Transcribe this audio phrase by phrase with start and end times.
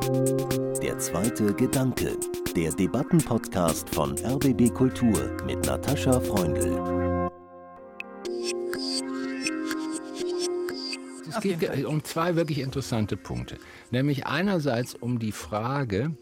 [0.00, 2.16] Der zweite Gedanke,
[2.56, 7.28] der Debattenpodcast von RBB Kultur mit Natascha Freundl.
[11.28, 13.58] Es geht um zwei wirklich interessante Punkte.
[13.90, 16.16] Nämlich einerseits um die Frage,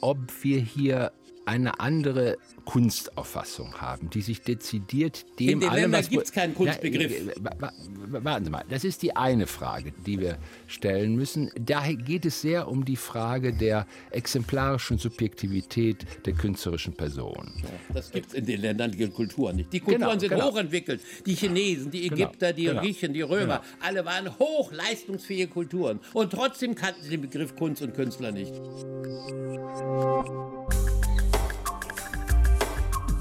[0.00, 1.12] ob wir hier
[1.48, 6.54] eine andere Kunstauffassung haben, die sich dezidiert dem In den allem, Ländern gibt es keinen
[6.54, 7.10] Kunstbegriff.
[7.10, 7.72] Ja, äh, wa-
[8.10, 11.50] wa- warten Sie mal, das ist die eine Frage, die wir stellen müssen.
[11.58, 17.50] Daher geht es sehr um die Frage der exemplarischen Subjektivität der künstlerischen Person.
[17.94, 19.72] Das gibt es in den Ländern die Kulturen nicht.
[19.72, 20.50] Die Kulturen Genau, sind genau.
[20.52, 21.00] hochentwickelt.
[21.24, 22.80] Die Chinesen, die Genau, Ägypter, die genau.
[22.82, 26.00] Griechen, die Römer, alle waren hochleistungsfähige Kulturen.
[26.12, 28.52] Und trotzdem kannten sie den Begriff Kunst und Künstler nicht.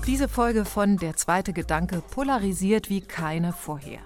[0.08, 4.00] Diese Folge von Der zweite Gedanke polarisiert wie keine vorher.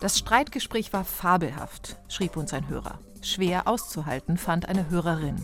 [0.00, 2.98] Das Streitgespräch war fabelhaft, schrieb uns ein Hörer.
[3.22, 5.36] Schwer auszuhalten, fand eine Hörerin.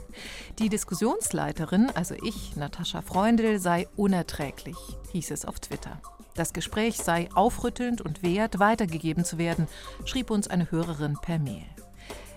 [0.58, 4.76] Die Diskussionsleiterin, also ich, Natascha Freundl, sei unerträglich,
[5.12, 6.00] hieß es auf Twitter.
[6.34, 9.68] Das Gespräch sei aufrüttelnd und wert, weitergegeben zu werden,
[10.04, 11.75] schrieb uns eine Hörerin per Mail.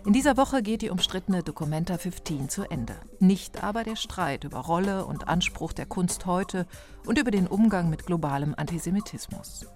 [0.05, 2.95] In dieser Woche geht die umstrittene Documenta 15 zu Ende.
[3.19, 6.65] Nicht aber der Streit über Rolle und Anspruch der Kunst heute
[7.05, 9.67] und über den Umgang mit globalem Antisemitismus.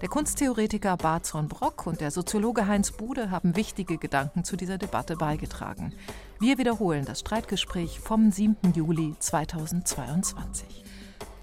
[0.00, 5.14] Der Kunsttheoretiker Barzon Brock und der Soziologe Heinz Bude haben wichtige Gedanken zu dieser Debatte
[5.16, 5.94] beigetragen.
[6.40, 8.56] Wir wiederholen das Streitgespräch vom 7.
[8.74, 10.84] Juli 2022.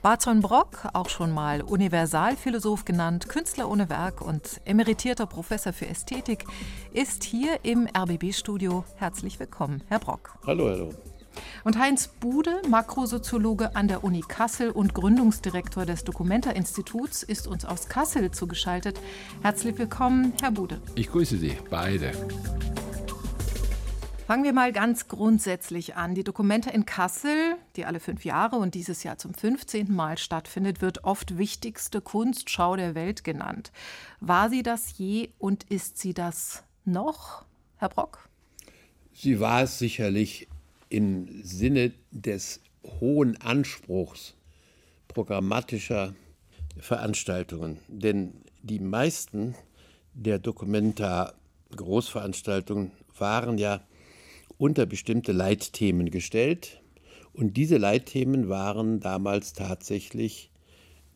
[0.05, 6.45] Barzon Brock, auch schon mal Universalphilosoph genannt, Künstler ohne Werk und emeritierter Professor für Ästhetik,
[6.93, 8.85] ist hier im RBB-Studio.
[8.97, 10.37] Herzlich willkommen, Herr Brock.
[10.45, 10.93] Hallo, hallo.
[11.63, 17.89] Und Heinz Bude, Makrosoziologe an der Uni Kassel und Gründungsdirektor des Documenta-Instituts, ist uns aus
[17.89, 18.99] Kassel zugeschaltet.
[19.41, 20.81] Herzlich willkommen, Herr Bude.
[20.93, 22.11] Ich grüße Sie beide.
[24.25, 26.15] Fangen wir mal ganz grundsätzlich an.
[26.15, 29.93] Die Documenta in Kassel, die alle fünf Jahre und dieses Jahr zum 15.
[29.93, 33.71] Mal stattfindet, wird oft wichtigste Kunstschau der Welt genannt.
[34.21, 37.45] War sie das je und ist sie das noch,
[37.77, 38.27] Herr Brock?
[39.13, 40.47] Sie war es sicherlich
[40.89, 42.61] im Sinne des
[42.99, 44.33] hohen Anspruchs
[45.07, 46.15] programmatischer
[46.79, 47.77] Veranstaltungen.
[47.87, 48.33] Denn
[48.63, 49.53] die meisten
[50.15, 51.33] der Documenta
[51.75, 53.81] Großveranstaltungen waren ja
[54.57, 56.81] unter bestimmte Leitthemen gestellt.
[57.33, 60.51] Und diese Leitthemen waren damals tatsächlich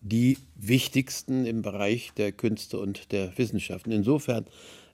[0.01, 3.91] die wichtigsten im Bereich der Künste und der Wissenschaften.
[3.91, 4.45] Insofern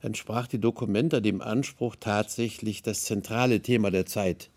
[0.02, 4.50] entsprach die Dokumenta dem Anspruch, tatsächlich das zentrale Thema der Zeit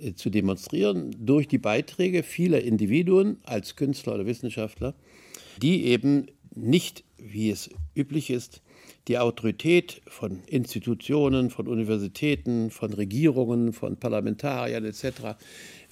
[0.00, 4.94] äh, zu demonstrieren durch die Beiträge vieler Individuen als Künstler oder Wissenschaftler,
[5.60, 8.62] die eben nicht, wie es üblich ist,
[9.08, 15.38] die Autorität von Institutionen, von Universitäten, von Regierungen, von Parlamentariern etc.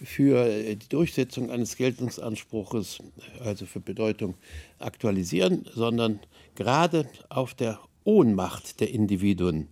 [0.04, 2.98] für die Durchsetzung eines Geltungsanspruches,
[3.40, 4.34] also für Bedeutung,
[4.78, 6.20] aktualisieren, sondern
[6.54, 9.68] gerade auf der Ohnmacht der Individuen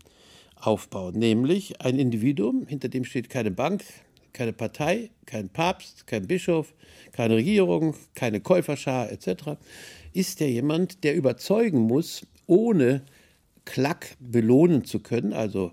[0.56, 1.18] aufbauen.
[1.18, 3.84] Nämlich ein Individuum, hinter dem steht keine Bank,
[4.32, 6.72] keine Partei, kein Papst, kein Bischof,
[7.12, 9.58] keine Regierung, keine Käuferschar etc.,
[10.14, 13.02] ist ja jemand, der überzeugen muss, ohne
[13.64, 15.70] Klack belohnen zu können, also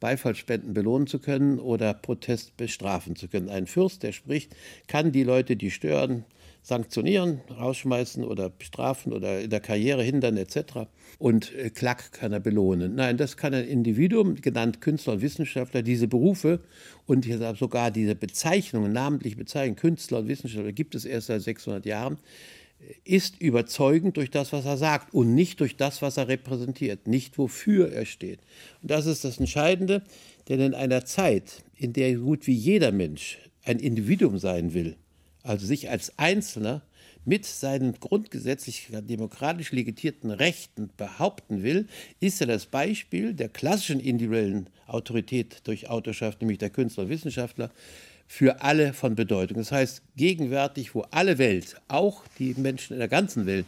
[0.00, 3.50] Beifallspenden belohnen zu können oder Protest bestrafen zu können.
[3.50, 6.24] Ein Fürst, der spricht, kann die Leute, die stören,
[6.62, 10.88] sanktionieren, rausschmeißen oder bestrafen oder in der Karriere hindern etc.
[11.18, 12.94] Und äh, Klack kann er belohnen.
[12.94, 16.60] Nein, das kann ein Individuum, genannt Künstler und Wissenschaftler, diese Berufe
[17.06, 17.26] und
[17.58, 22.18] sogar diese Bezeichnungen, namentlich Bezeichnungen, Künstler und Wissenschaftler, gibt es erst seit 600 Jahren,
[23.04, 27.38] ist überzeugend durch das, was er sagt und nicht durch das, was er repräsentiert, nicht
[27.38, 28.40] wofür er steht.
[28.82, 30.02] Und das ist das Entscheidende,
[30.48, 34.96] denn in einer Zeit, in der gut wie jeder Mensch ein Individuum sein will,
[35.42, 36.82] also sich als Einzelner
[37.24, 41.86] mit seinen grundgesetzlich demokratisch legitierten Rechten behaupten will,
[42.18, 47.70] ist er das Beispiel der klassischen individuellen Autorität durch Autorschaft, nämlich der Künstler und Wissenschaftler,
[48.32, 49.56] für alle von Bedeutung.
[49.56, 53.66] Das heißt, gegenwärtig, wo alle Welt, auch die Menschen in der ganzen Welt,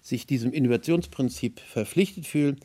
[0.00, 2.56] sich diesem Innovationsprinzip verpflichtet fühlen,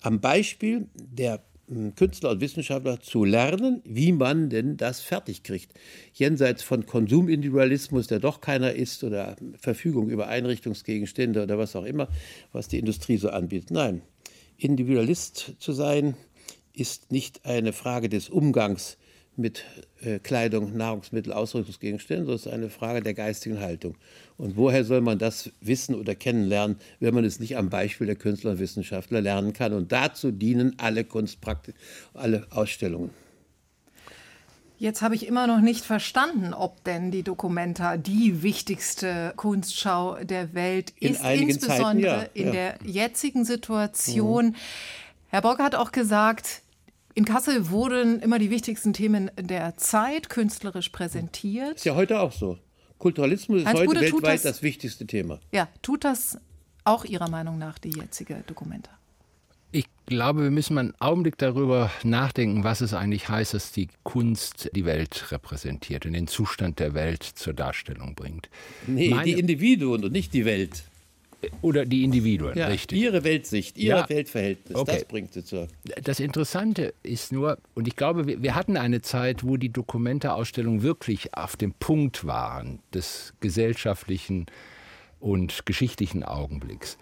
[0.00, 1.40] am Beispiel der
[1.70, 5.72] m, Künstler und Wissenschaftler zu lernen, wie man denn das fertig kriegt.
[6.14, 12.08] Jenseits von Konsumindividualismus, der doch keiner ist, oder Verfügung über Einrichtungsgegenstände oder was auch immer,
[12.52, 13.70] was die Industrie so anbietet.
[13.70, 14.02] Nein,
[14.56, 16.16] Individualist zu sein,
[16.72, 18.98] ist nicht eine Frage des Umgangs
[19.38, 19.64] mit
[20.02, 23.94] äh, Kleidung, Nahrungsmittel, Ausrüstungsgegenständen, sondern es ist eine Frage der geistigen Haltung.
[24.36, 28.16] Und woher soll man das wissen oder kennenlernen, wenn man es nicht am Beispiel der
[28.16, 29.72] Künstler und Wissenschaftler lernen kann?
[29.72, 31.80] Und dazu dienen alle Kunstpraktiken,
[32.14, 33.10] alle Ausstellungen.
[34.80, 40.54] Jetzt habe ich immer noch nicht verstanden, ob denn die Documenta die wichtigste Kunstschau der
[40.54, 42.52] Welt In ist, insbesondere Zeiten, ja, in ja.
[42.52, 44.54] der jetzigen Situation.
[45.30, 46.62] Herr Bock hat auch gesagt,
[47.18, 51.74] in Kassel wurden immer die wichtigsten Themen der Zeit künstlerisch präsentiert.
[51.74, 52.58] Ist ja heute auch so.
[52.98, 55.40] Kulturalismus ist Heinz heute Bude weltweit das- das wichtigste Thema.
[55.52, 56.38] Ja, tut das
[56.84, 58.92] auch Ihrer Meinung nach die jetzige Documenta?
[59.72, 63.88] Ich glaube, wir müssen mal einen Augenblick darüber nachdenken, was es eigentlich heißt, dass die
[64.04, 68.48] Kunst die Welt repräsentiert und den Zustand der Welt zur Darstellung bringt.
[68.86, 70.84] Nee, Meine- die Individuen und nicht die Welt.
[71.62, 72.98] Oder die Individuen, Ja, richtig.
[72.98, 74.08] Ihre Weltsicht, Ihr Ja.
[74.08, 74.92] Weltverhältnis, Okay.
[74.92, 75.68] das bringt sie zur.
[76.02, 80.82] Das Interessante ist nur, und ich glaube, wir, wir hatten eine Zeit, wo die Dokumente-Ausstellungen
[80.82, 84.46] wirklich auf dem Punkt waren des gesellschaftlichen
[85.20, 86.98] und geschichtlichen Augenblicks.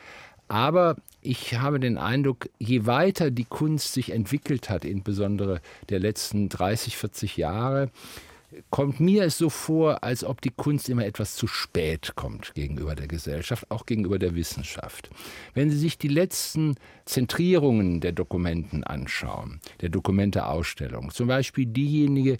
[0.49, 6.49] Aber ich habe den Eindruck, je weiter die Kunst sich entwickelt hat, insbesondere der letzten
[6.49, 7.91] 30, 40 Jahre,
[8.70, 12.94] kommt mir es so vor, als ob die Kunst immer etwas zu spät kommt gegenüber
[12.94, 15.11] der Gesellschaft, auch gegenüber der Wissenschaft.
[15.55, 22.38] Wenn Sie sich die letzten Zentrierungen der Dokumenten anschauen, der Dokumenteausstellung, zum Beispiel diejenige,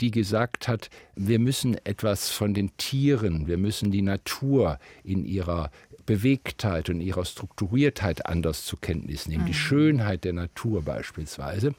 [0.00, 5.70] die gesagt hat, wir müssen etwas von den Tieren, wir müssen die Natur in ihrer
[6.06, 11.74] Bewegtheit und ihrer Strukturiertheit anders zur Kenntnis nehmen, die Schönheit der Natur beispielsweise,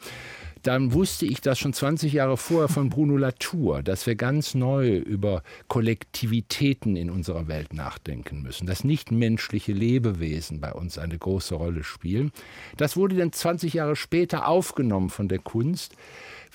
[0.66, 4.98] dann wusste ich das schon 20 Jahre vorher von Bruno Latour, dass wir ganz neu
[4.98, 11.54] über Kollektivitäten in unserer Welt nachdenken müssen, dass nicht menschliche Lebewesen bei uns eine große
[11.54, 12.32] Rolle spielen.
[12.78, 15.96] Das wurde dann 20 Jahre später aufgenommen von der Kunst.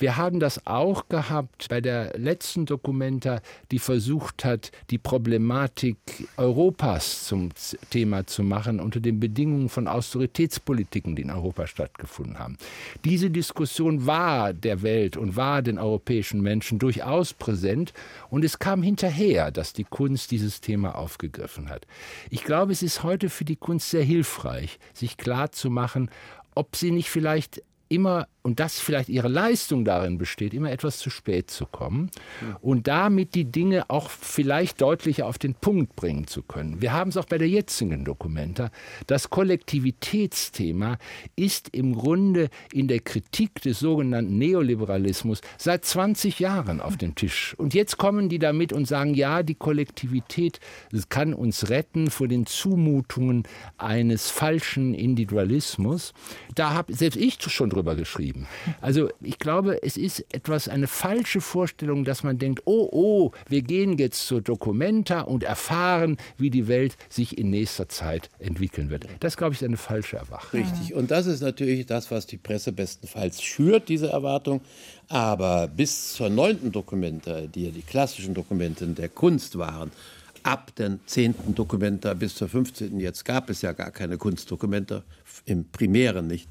[0.00, 5.99] Wir haben das auch gehabt bei der letzten Dokumenta, die versucht hat, die Problematik
[6.38, 7.50] Europas zum
[7.91, 12.56] Thema zu machen unter den Bedingungen von Austeritätspolitiken, die in Europa stattgefunden haben.
[13.05, 17.93] Diese Diskussion war der Welt und war den europäischen Menschen durchaus präsent
[18.31, 21.87] und es kam hinterher, dass die Kunst dieses Thema aufgegriffen hat.
[22.31, 26.11] Ich glaube, es ist heute für die Kunst sehr hilfreich, sich klar zu machen,
[26.55, 31.11] ob sie nicht vielleicht immer, und das vielleicht ihre Leistung darin besteht, immer etwas zu
[31.11, 32.11] spät zu kommen
[32.63, 36.81] und damit die Dinge auch vielleicht deutlicher auf den Punkt bringen zu können.
[36.81, 38.71] Wir haben es auch bei der jetzigen Dokumenta.
[39.07, 40.97] Das Kollektivitätsthema
[41.37, 47.55] ist im Grunde in der Kritik des sogenannten Neoliberalismus seit 20 Jahren auf dem Tisch.
[47.59, 50.61] Und jetzt kommen die damit und sagen, ja, die Kollektivität
[51.09, 53.43] kann uns retten vor den Zumutungen
[53.77, 56.15] eines falschen Individualismus.
[56.55, 58.47] Da habe selbst ich schon drüber geschrieben.
[58.81, 63.62] Also ich glaube, es ist etwas eine falsche Vorstellung, dass man denkt, oh, oh, wir
[63.62, 69.06] gehen jetzt zur Documenta und erfahren, wie die Welt sich in nächster Zeit entwickeln wird.
[69.21, 70.61] Das, glaube ich, ist eine falsche Erwartung.
[70.61, 70.94] Richtig.
[70.94, 74.61] Und das ist natürlich das, was die Presse bestenfalls schürt, diese Erwartung.
[75.09, 79.91] Aber bis zur neunten Dokumenta, die ja die klassischen Dokumenten der Kunst waren,
[80.43, 82.99] ab den zehnten Dokumenta bis zur 15.
[83.00, 85.03] Jetzt gab es ja gar keine Kunstdokumenta,
[85.47, 86.49] im Primären nicht,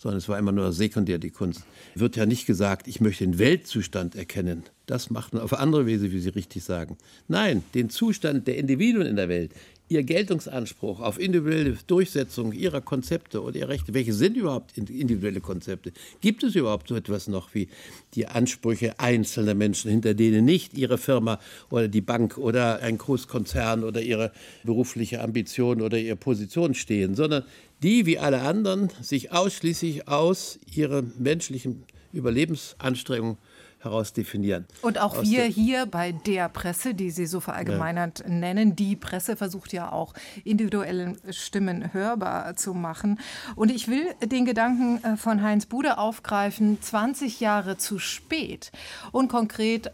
[0.00, 1.62] sondern es war immer nur sekundär die Kunst.
[1.94, 4.62] Wird ja nicht gesagt, ich möchte den Weltzustand erkennen.
[4.86, 6.96] Das macht man auf andere Weise, wie Sie richtig sagen.
[7.28, 9.52] Nein, den Zustand der Individuen in der Welt,
[9.90, 13.92] ihr Geltungsanspruch auf individuelle Durchsetzung ihrer Konzepte oder ihrer Rechte.
[13.92, 15.92] Welche sind überhaupt individuelle Konzepte?
[16.20, 17.68] Gibt es überhaupt so etwas noch wie
[18.14, 23.84] die Ansprüche einzelner Menschen, hinter denen nicht ihre Firma oder die Bank oder ein Großkonzern
[23.84, 24.32] oder ihre
[24.62, 27.42] berufliche Ambition oder ihre Position stehen, sondern
[27.82, 33.38] die wie alle anderen sich ausschließlich aus ihren menschlichen Überlebensanstrengungen
[33.80, 34.66] heraus definieren.
[34.82, 39.36] Und auch Aus wir hier bei der Presse, die Sie so verallgemeinert nennen, die Presse
[39.36, 40.12] versucht ja auch
[40.44, 43.18] individuelle Stimmen hörbar zu machen.
[43.56, 48.70] Und ich will den Gedanken äh, von Heinz Bude aufgreifen, 20 Jahre zu spät
[49.12, 49.90] und konkret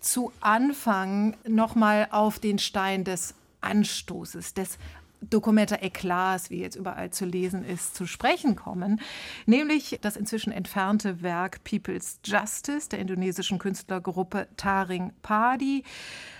[0.00, 4.78] zu Anfang nochmal auf den Stein des Anstoßes, des
[5.20, 9.00] Documenta Eclats, wie jetzt überall zu lesen ist, zu sprechen kommen,
[9.46, 15.84] nämlich das inzwischen entfernte Werk People's Justice der indonesischen Künstlergruppe Taring Padi,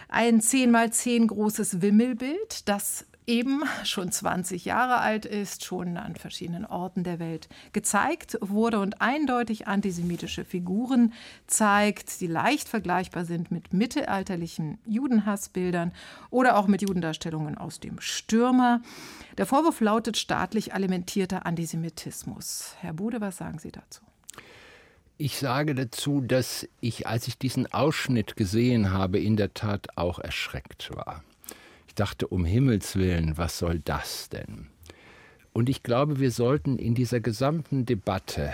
[0.09, 6.15] ein 10 mal 10 großes Wimmelbild, das eben schon 20 Jahre alt ist, schon an
[6.15, 11.13] verschiedenen Orten der Welt gezeigt wurde und eindeutig antisemitische Figuren
[11.47, 15.93] zeigt, die leicht vergleichbar sind mit mittelalterlichen Judenhassbildern
[16.31, 18.81] oder auch mit Judendarstellungen aus dem Stürmer.
[19.39, 22.77] Der Vorwurf lautet staatlich alimentierter Antisemitismus.
[22.81, 24.03] Herr Bude, was sagen Sie dazu?
[25.19, 30.19] Ich sage dazu, dass ich, als ich diesen Ausschnitt gesehen habe, in der Tat auch
[30.19, 31.25] erschreckt war.
[31.97, 34.67] Ich dachte, um Himmels willen, was soll das denn?
[35.55, 38.53] Und ich glaube, wir sollten in dieser gesamten Debatte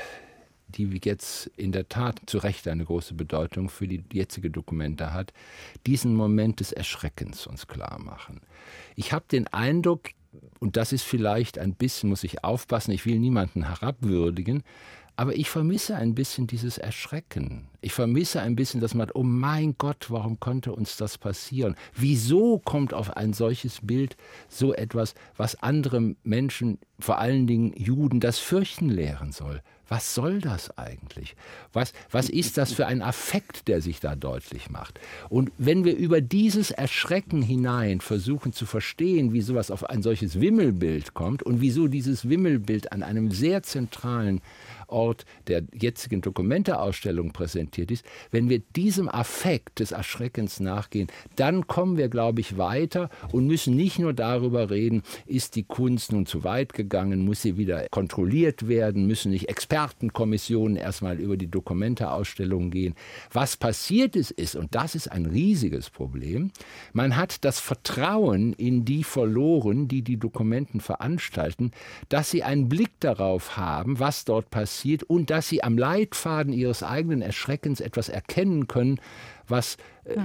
[0.69, 5.33] die jetzt in der Tat zu Recht eine große Bedeutung für die jetzige Dokumente hat,
[5.87, 8.41] diesen Moment des Erschreckens uns klar machen.
[8.95, 10.11] Ich habe den Eindruck,
[10.61, 14.63] und das ist vielleicht ein bisschen, muss ich aufpassen, ich will niemanden herabwürdigen,
[15.23, 17.69] aber ich vermisse ein bisschen dieses Erschrecken.
[17.81, 21.77] Ich vermisse ein bisschen, dass man, oh mein Gott, warum konnte uns das passieren?
[21.95, 24.17] Wieso kommt auf ein solches Bild
[24.49, 29.63] so etwas, was andere Menschen, vor allen Dingen Juden, das Fürchten lehren soll?
[29.93, 31.37] Was soll das eigentlich?
[31.75, 34.99] Was, was ist das für ein Affekt, der sich da deutlich macht?
[35.29, 40.41] Und wenn wir über dieses Erschrecken hinein versuchen zu verstehen, wie sowas auf ein solches
[40.41, 44.41] Wimmelbild kommt und wieso dieses Wimmelbild an einem sehr zentralen
[44.93, 51.97] Ort der jetzigen Dokumenteausstellung präsentiert ist, wenn wir diesem Affekt des Erschreckens nachgehen, dann kommen
[51.97, 56.45] wir, glaube ich, weiter und müssen nicht nur darüber reden, ist die Kunst nun zu
[56.45, 62.95] weit gegangen, muss sie wieder kontrolliert werden, müssen nicht Expertenkommissionen erstmal über die Dokumenteausstellung gehen.
[63.33, 66.51] Was passiert ist, ist, und das ist ein riesiges Problem,
[66.93, 71.71] man hat das Vertrauen in die verloren, die die Dokumenten veranstalten,
[72.09, 76.53] dass sie einen Blick darauf haben, was dort passiert passiert und dass sie am Leitfaden
[76.53, 79.01] ihres eigenen Erschreckens etwas erkennen können,
[79.47, 80.17] was äh,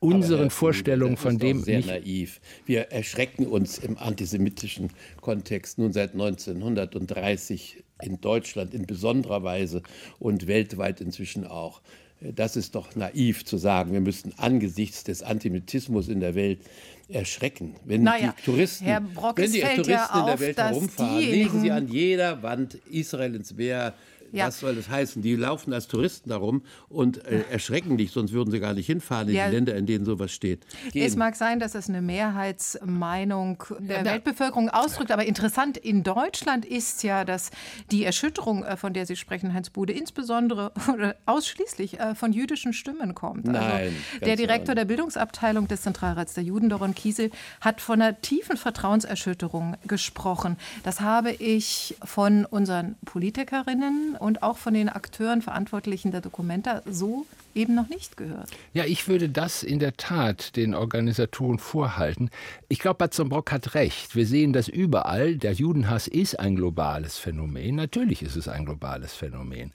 [0.00, 2.40] unseren Aber, Vorstellungen von dem sehr nicht naiv.
[2.64, 4.90] Wir erschrecken uns im antisemitischen
[5.20, 9.82] Kontext nun seit 1930 in Deutschland in besonderer Weise
[10.18, 11.80] und weltweit inzwischen auch.
[12.20, 16.60] Das ist doch naiv zu sagen, wir müssten angesichts des Antisemitismus in der Welt
[17.08, 17.76] erschrecken.
[17.84, 21.70] Wenn naja, die Touristen, wenn die Touristen ja auf, in der Welt herumfahren, lesen sie
[21.70, 23.94] an jeder Wand Israel ins Meer,
[24.32, 24.46] ja.
[24.46, 25.22] Was soll das heißen?
[25.22, 29.28] Die laufen als Touristen darum und äh, erschrecken dich, sonst würden sie gar nicht hinfahren
[29.28, 29.48] in ja.
[29.48, 30.66] die Länder, in denen sowas steht.
[30.92, 31.06] Gehen.
[31.06, 36.64] Es mag sein, dass es eine Mehrheitsmeinung der ja, Weltbevölkerung ausdrückt, aber interessant in Deutschland
[36.64, 37.50] ist ja, dass
[37.90, 42.72] die Erschütterung, äh, von der Sie sprechen, Heinz Bude, insbesondere oder ausschließlich äh, von jüdischen
[42.72, 43.48] Stimmen kommt.
[43.48, 47.30] Also Nein, also der Direktor der Bildungsabteilung des Zentralrats der Juden, Doron Kiesel,
[47.60, 50.56] hat von einer tiefen Vertrauenserschütterung gesprochen.
[50.82, 57.26] Das habe ich von unseren Politikerinnen und auch von den Akteuren, Verantwortlichen der Dokumenta so
[57.54, 58.50] eben noch nicht gehört.
[58.74, 62.30] Ja, ich würde das in der Tat den Organisatoren vorhalten.
[62.68, 64.14] Ich glaube, Batzenbrock hat recht.
[64.14, 65.36] Wir sehen das überall.
[65.36, 67.76] Der Judenhass ist ein globales Phänomen.
[67.76, 69.72] Natürlich ist es ein globales Phänomen.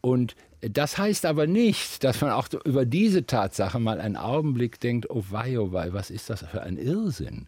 [0.00, 5.10] Und das heißt aber nicht, dass man auch über diese Tatsache mal einen Augenblick denkt,
[5.10, 7.46] oh wei, oh wei, was ist das für ein Irrsinn?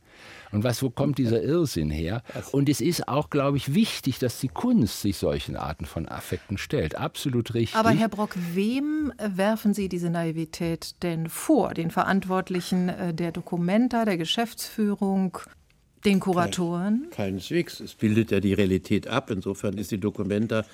[0.52, 2.22] Und was, wo kommt dieser Irrsinn her?
[2.52, 6.58] Und es ist auch, glaube ich, wichtig, dass die Kunst sich solchen Arten von Affekten
[6.58, 6.96] stellt.
[6.96, 7.76] Absolut richtig.
[7.76, 11.74] Aber Herr Brock, wem werfen Sie diese Naivität denn vor?
[11.74, 15.38] Den Verantwortlichen äh, der Dokumenta, der Geschäftsführung,
[16.04, 17.08] den Kuratoren?
[17.10, 17.80] keineswegs.
[17.80, 19.30] Es bildet ja die Realität ab.
[19.30, 20.64] Insofern ist die Dokumenta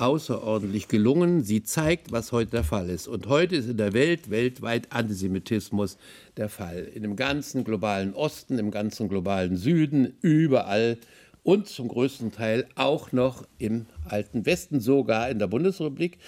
[0.00, 1.42] außerordentlich gelungen.
[1.42, 3.08] Sie zeigt, was heute der Fall ist.
[3.08, 5.98] Und heute ist in der Welt weltweit Antisemitismus
[6.36, 6.88] der Fall.
[6.94, 10.98] In dem ganzen globalen Osten, im ganzen globalen Süden, überall
[11.42, 16.18] und zum größten Teil auch noch im alten Westen, sogar in der Bundesrepublik,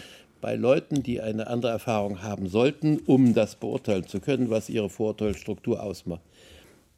[0.40, 4.88] bei Leuten, die eine andere Erfahrung haben sollten, um das beurteilen zu können, was ihre
[4.88, 6.22] Vorurteilsstruktur ausmacht.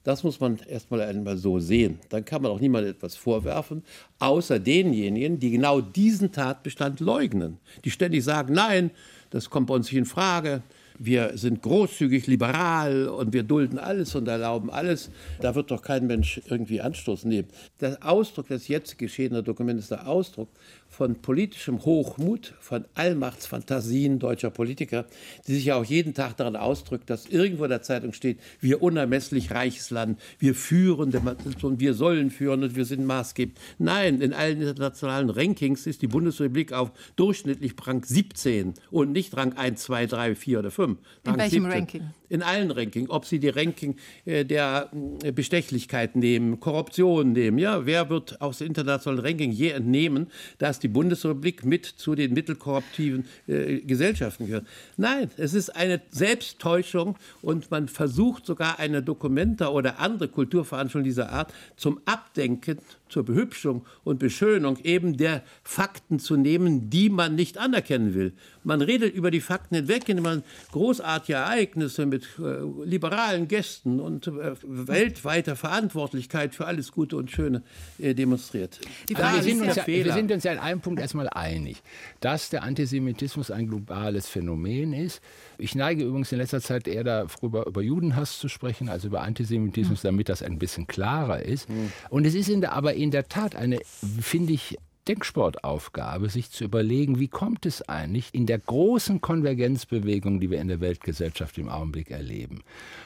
[0.02, 1.98] Das muss man erstmal einmal so sehen.
[2.08, 3.82] Dann kann man auch niemandem etwas vorwerfen,
[4.18, 7.58] außer denjenigen, die genau diesen Tatbestand leugnen.
[7.84, 8.90] Die ständig sagen, nein,
[9.28, 10.62] das kommt bei uns nicht in Frage.
[11.02, 15.10] Wir sind großzügig, liberal und wir dulden alles und erlauben alles.
[15.40, 17.48] Da wird doch kein Mensch irgendwie Anstoß nehmen.
[17.80, 20.50] Der Ausdruck des jetzt geschehenen Dokuments ist der Ausdruck
[20.90, 25.06] von politischem Hochmut, von Allmachtsfantasien deutscher Politiker,
[25.46, 28.82] die sich ja auch jeden Tag daran ausdrückt, dass irgendwo in der Zeitung steht, wir
[28.82, 31.14] unermesslich reiches Land, wir führen
[31.62, 33.56] und wir sollen führen und wir sind maßgebend.
[33.78, 39.54] Nein, in allen internationalen Rankings ist die Bundesrepublik auf durchschnittlich Rang 17 und nicht Rang
[39.54, 40.89] 1, 2, 3, 4 oder 5.
[41.24, 41.70] Rang in welchem 17.
[41.70, 42.08] Ranking?
[42.30, 43.10] In allen Rankings.
[43.10, 44.90] Ob Sie die Ranking äh, der
[45.22, 50.86] äh, Bestechlichkeit nehmen, Korruption nehmen, ja, wer wird aus internationalen Ranking je entnehmen, dass die
[50.86, 54.66] Bundesrepublik mit zu den mittelkorruptiven äh, Gesellschaften gehört.
[54.96, 61.32] Nein, es ist eine Selbsttäuschung und man versucht sogar eine Dokumenta oder andere Kulturveranstaltungen dieser
[61.32, 62.78] Art zum Abdenken
[63.10, 68.32] zur Behübschung und Beschönung eben der Fakten zu nehmen, die man nicht anerkennen will.
[68.62, 74.26] Man redet über die Fakten hinweg, indem man großartige Ereignisse mit äh, liberalen Gästen und
[74.26, 77.62] äh, weltweiter Verantwortlichkeit für alles Gute und Schöne
[77.98, 78.80] äh, demonstriert.
[79.08, 81.82] wir, sind uns ja, wir sind uns ja in einem Punkt erstmal einig,
[82.20, 85.20] dass der Antisemitismus ein globales Phänomen ist.
[85.58, 90.02] Ich neige übrigens in letzter Zeit eher darüber, über Judenhass zu sprechen, als über Antisemitismus,
[90.02, 91.68] damit das ein bisschen klarer ist.
[91.68, 91.92] Mhm.
[92.08, 93.80] Und es ist in der, aber in der Tat eine,
[94.20, 94.78] finde ich,
[95.10, 100.68] Denksportaufgabe, sich zu überlegen, wie kommt es eigentlich in der großen Konvergenzbewegung, die wir in
[100.68, 102.62] der Weltgesellschaft im Augenblick erleben,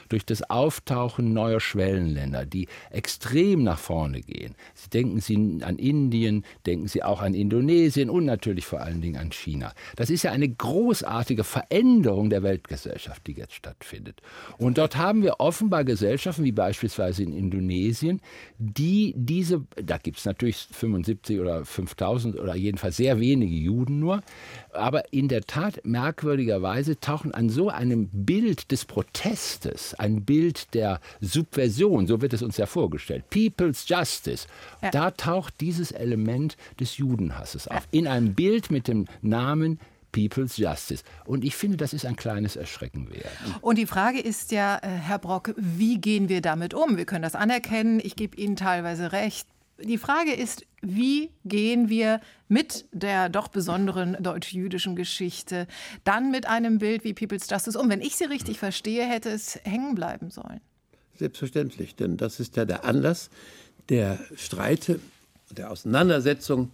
[0.09, 4.53] durch das Auftauchen neuer Schwellenländer, die extrem nach vorne gehen.
[4.75, 9.17] Sie denken Sie an Indien, denken Sie auch an Indonesien und natürlich vor allen Dingen
[9.17, 9.73] an China.
[9.95, 14.21] Das ist ja eine großartige Veränderung der Weltgesellschaft, die jetzt stattfindet.
[14.59, 18.21] Und dort haben wir offenbar Gesellschaften, wie beispielsweise in Indonesien,
[18.59, 24.21] die diese, da gibt es natürlich 75 oder 5000 oder jedenfalls sehr wenige Juden nur,
[24.73, 30.99] aber in der Tat merkwürdigerweise tauchen an so einem Bild des Protestes, ein Bild der
[31.21, 34.47] Subversion, so wird es uns ja vorgestellt, People's Justice,
[34.81, 34.91] ja.
[34.91, 37.87] da taucht dieses Element des Judenhasses auf.
[37.91, 39.79] In einem Bild mit dem Namen
[40.11, 41.03] People's Justice.
[41.25, 43.29] Und ich finde, das ist ein kleines Erschrecken wert.
[43.59, 46.95] Und die Frage ist ja, äh, Herr Brock, wie gehen wir damit um?
[46.95, 47.99] Wir können das anerkennen.
[48.01, 49.45] Ich gebe Ihnen teilweise recht.
[49.83, 55.67] Die Frage ist, wie gehen wir mit der doch besonderen deutsch-jüdischen Geschichte
[56.03, 57.89] dann mit einem Bild wie People's Justice um?
[57.89, 60.61] Wenn ich Sie richtig verstehe, hätte es hängen bleiben sollen.
[61.15, 63.29] Selbstverständlich, denn das ist ja der Anlass
[63.89, 64.99] der Streite,
[65.51, 66.71] der Auseinandersetzung,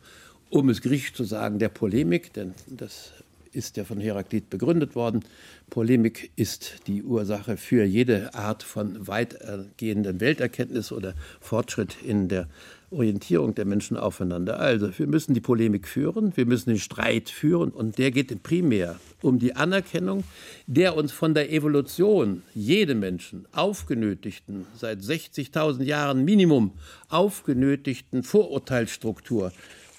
[0.50, 3.12] um es griechisch zu sagen, der Polemik, denn das
[3.54, 5.24] ist ja von Heraklit begründet worden.
[5.70, 12.48] Polemik ist die Ursache für jede Art von weitergehenden Welterkenntnis oder Fortschritt in der
[12.92, 14.60] Orientierung der Menschen aufeinander.
[14.60, 19.00] Also, wir müssen die Polemik führen, wir müssen den Streit führen und der geht primär
[19.22, 20.24] um die Anerkennung
[20.68, 26.72] der uns von der Evolution jedem Menschen aufgenötigten, seit 60.000 Jahren Minimum
[27.10, 29.52] aufgenötigten Vorurteilsstruktur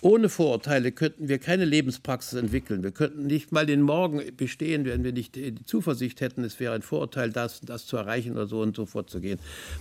[0.03, 2.83] ohne Vorurteile könnten wir keine Lebenspraxis entwickeln.
[2.83, 6.75] Wir könnten nicht mal den Morgen bestehen, wenn wir nicht die Zuversicht hätten, es wäre
[6.75, 9.39] ein Vorurteil, das, das zu erreichen oder so und so vorzugehen.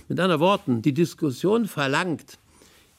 [0.08, 2.38] Mit anderen Worten, die Diskussion verlangt,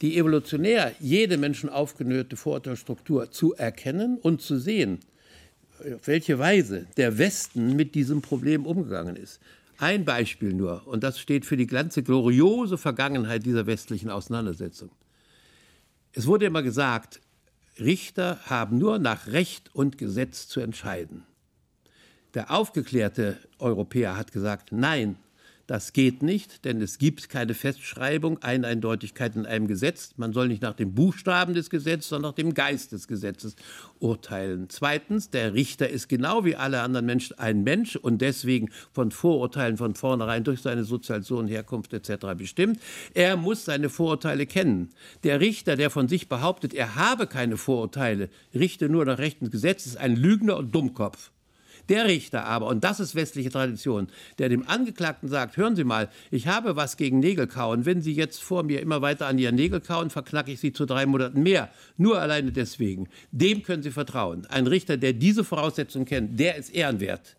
[0.02, 5.00] die evolutionär jede Menschen aufgenötigte Vorurteilsstruktur zu erkennen und zu sehen,
[5.96, 9.40] auf welche Weise der Westen mit diesem Problem umgegangen ist.
[9.78, 14.92] Ein Beispiel nur, und das steht für die ganze gloriose Vergangenheit dieser westlichen Auseinandersetzung.
[16.16, 17.20] Es wurde immer gesagt,
[17.80, 21.26] Richter haben nur nach Recht und Gesetz zu entscheiden.
[22.34, 25.18] Der aufgeklärte Europäer hat gesagt, nein,
[25.66, 30.14] das geht nicht, denn es gibt keine Festschreibung, Eineindeutigkeit in einem Gesetz.
[30.18, 33.56] Man soll nicht nach dem Buchstaben des Gesetzes, sondern nach dem Geist des Gesetzes
[34.00, 34.68] urteilen.
[34.70, 39.78] Zweitens, der Richter ist genau wie alle anderen Menschen ein Mensch und deswegen von Vorurteilen
[39.78, 42.26] von vornherein durch seine Sozialisation, Herkunft etc.
[42.38, 42.80] bestimmt.
[43.14, 44.90] Er muss seine Vorurteile kennen.
[45.24, 49.52] Der Richter, der von sich behauptet, er habe keine Vorurteile, richte nur nach Recht und
[49.52, 51.32] Gesetz, ist ein Lügner und Dummkopf.
[51.90, 56.10] Der Richter aber, und das ist westliche Tradition, der dem Angeklagten sagt, hören Sie mal,
[56.32, 57.86] ich habe was gegen Nägelkauen.
[57.86, 60.86] Wenn Sie jetzt vor mir immer weiter an Ihren Nägel kauen, verknacke ich Sie zu
[60.86, 61.70] drei Monaten mehr.
[61.98, 63.10] Nur alleine deswegen.
[63.32, 64.46] Dem können Sie vertrauen.
[64.48, 67.36] Ein Richter, der diese Voraussetzungen kennt, der ist ehrenwert.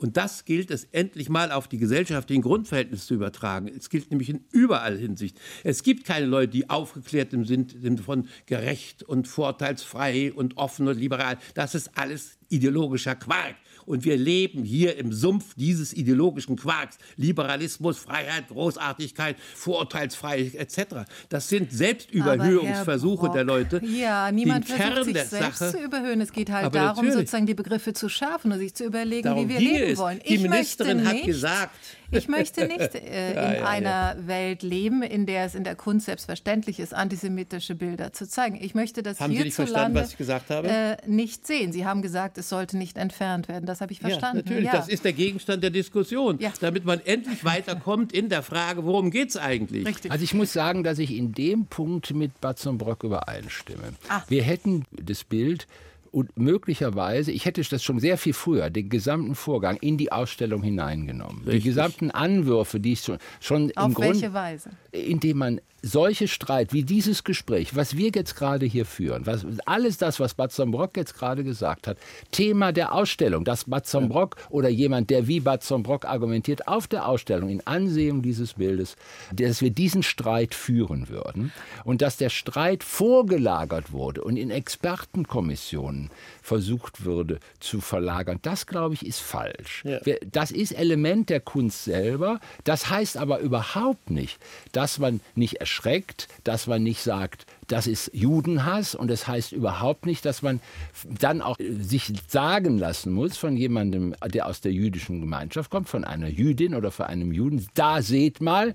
[0.00, 3.68] Und das gilt es endlich mal auf die gesellschaftlichen Grundverhältnisse zu übertragen.
[3.68, 5.38] Es gilt nämlich in überall Hinsicht.
[5.62, 11.36] Es gibt keine Leute, die aufgeklärt sind von gerecht und vorteilsfrei und offen und liberal.
[11.52, 13.56] Das ist alles ideologischer Quark.
[13.90, 16.96] Und wir leben hier im Sumpf dieses ideologischen Quarks.
[17.16, 21.10] Liberalismus, Freiheit, Großartigkeit, Vorurteilsfreiheit etc.
[21.28, 23.84] Das sind Selbstüberhöhungsversuche der Leute.
[23.84, 26.20] Ja, niemand versucht sich selbst Sache, zu überhöhen.
[26.20, 27.14] Es geht halt darum, natürlich.
[27.14, 29.98] sozusagen die Begriffe zu schärfen und sich zu überlegen, darum wie wir leben es.
[29.98, 30.20] wollen.
[30.20, 31.74] Die ich Ministerin hat gesagt,
[32.10, 34.26] ich möchte nicht äh, ja, in ja, einer ja.
[34.26, 38.58] Welt leben, in der es in der Kunst selbstverständlich ist, antisemitische Bilder zu zeigen.
[38.60, 40.68] Ich möchte das haben Sie nicht verstanden, was ich gesagt habe?
[40.68, 41.72] Äh, nicht sehen.
[41.72, 43.66] Sie haben gesagt, es sollte nicht entfernt werden.
[43.66, 44.44] Das habe ich verstanden.
[44.46, 44.70] Ja, natürlich.
[44.70, 49.30] Das ist der Gegenstand der Diskussion, damit man endlich weiterkommt in der Frage, worum geht
[49.30, 49.86] es eigentlich?
[49.86, 50.10] Richtig.
[50.10, 53.94] Also ich muss sagen, dass ich in dem Punkt mit Batzenbrock übereinstimme.
[54.08, 54.28] Ach.
[54.28, 55.66] Wir hätten das Bild
[56.12, 60.62] und möglicherweise, ich hätte das schon sehr viel früher, den gesamten Vorgang in die Ausstellung
[60.62, 61.44] hineingenommen.
[61.44, 61.62] Richtig.
[61.62, 64.70] Die gesamten Anwürfe, die ich schon, schon Auf im Grund, welche Weise?
[64.92, 69.96] Indem man solche Streit wie dieses Gespräch, was wir jetzt gerade hier führen, was, alles
[69.98, 71.96] das, was Bad Brock jetzt gerade gesagt hat,
[72.30, 77.06] Thema der Ausstellung, dass Bad Brock oder jemand, der wie Bad Brock argumentiert, auf der
[77.06, 78.96] Ausstellung in Ansehung dieses Bildes,
[79.32, 81.52] dass wir diesen Streit führen würden
[81.84, 86.10] und dass der Streit vorgelagert wurde und in Expertenkommissionen
[86.42, 89.84] versucht würde zu verlagern, das glaube ich ist falsch.
[89.84, 89.98] Ja.
[90.30, 94.38] Das ist Element der Kunst selber, das heißt aber überhaupt nicht,
[94.72, 100.06] dass man nicht erschreckt, dass man nicht sagt, das ist Judenhass und das heißt überhaupt
[100.06, 100.60] nicht, dass man
[101.04, 106.04] dann auch sich sagen lassen muss von jemandem, der aus der jüdischen Gemeinschaft kommt, von
[106.04, 108.74] einer Jüdin oder von einem Juden, da seht mal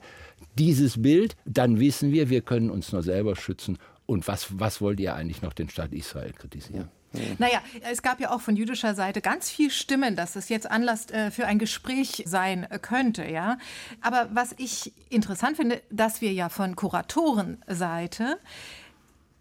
[0.58, 5.00] dieses Bild, dann wissen wir, wir können uns nur selber schützen Und was, was wollt
[5.00, 6.90] ihr eigentlich noch den Staat Israel kritisieren?
[7.38, 11.10] Naja, es gab ja auch von jüdischer Seite ganz viel Stimmen, dass es jetzt Anlass
[11.10, 13.58] äh, für ein Gespräch sein könnte, ja.
[14.02, 18.40] Aber was ich interessant finde, dass wir ja von Kuratorenseite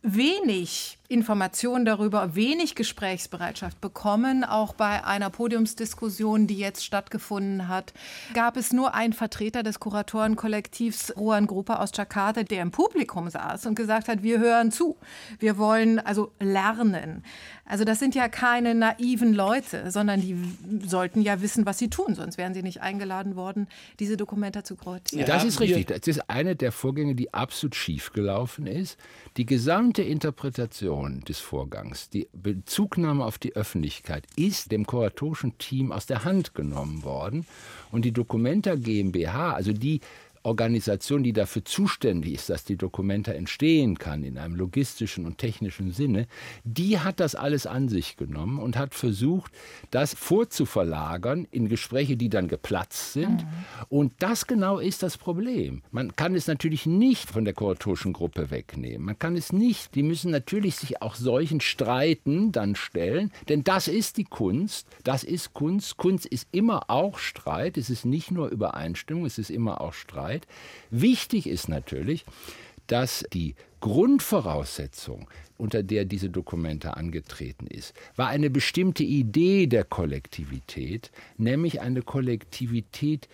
[0.03, 4.43] wenig Informationen darüber, wenig Gesprächsbereitschaft bekommen.
[4.43, 7.93] Auch bei einer Podiumsdiskussion, die jetzt stattgefunden hat,
[8.33, 13.67] gab es nur einen Vertreter des Kuratorenkollektivs Ruan Gruppe aus Jakarta, der im Publikum saß
[13.67, 14.97] und gesagt hat, wir hören zu.
[15.39, 17.23] Wir wollen also lernen.
[17.67, 20.37] Also das sind ja keine naiven Leute, sondern die
[20.87, 23.69] sollten ja wissen, was sie tun, sonst wären sie nicht eingeladen worden,
[24.01, 25.27] diese Dokumente zu kreuzieren.
[25.27, 25.87] Das ist richtig.
[25.87, 28.99] Das ist eine der Vorgänge, die absolut schief gelaufen ist.
[29.37, 36.07] Die gesamte Interpretation des Vorgangs, die Bezugnahme auf die Öffentlichkeit ist dem kuratorischen Team aus
[36.07, 37.47] der Hand genommen worden.
[37.91, 40.01] Und die Documenta GmbH, also die
[40.45, 45.91] Organisation, die dafür zuständig ist, dass die Dokumente entstehen kann in einem logistischen und technischen
[45.91, 46.27] Sinne,
[46.65, 49.53] die hat das alles an sich genommen und hat versucht,
[49.91, 53.43] das vorzuverlagern in Gespräche, die dann geplatzt sind.
[53.43, 53.49] Mhm.
[53.89, 55.83] Und das genau ist das Problem.
[55.91, 59.07] Man kann es natürlich nicht von der kuratorischen Gruppe wegnehmen.
[59.07, 59.95] Man kann es nicht.
[59.95, 64.87] Die müssen natürlich sich auch solchen Streiten dann stellen, denn das ist die Kunst.
[65.05, 65.97] Das ist Kunst.
[65.97, 67.79] Kunst ist immer auch Streit.
[67.79, 70.34] Es ist nicht nur Übereinstimmung, es ist immer auch Streit.
[70.35, 70.47] Zeit.
[70.91, 72.25] Wichtig ist natürlich,
[72.87, 81.11] dass die Grundvoraussetzung, unter der diese Dokumente angetreten ist, war eine bestimmte Idee der Kollektivität,
[81.39, 83.29] nämlich eine Kollektivität,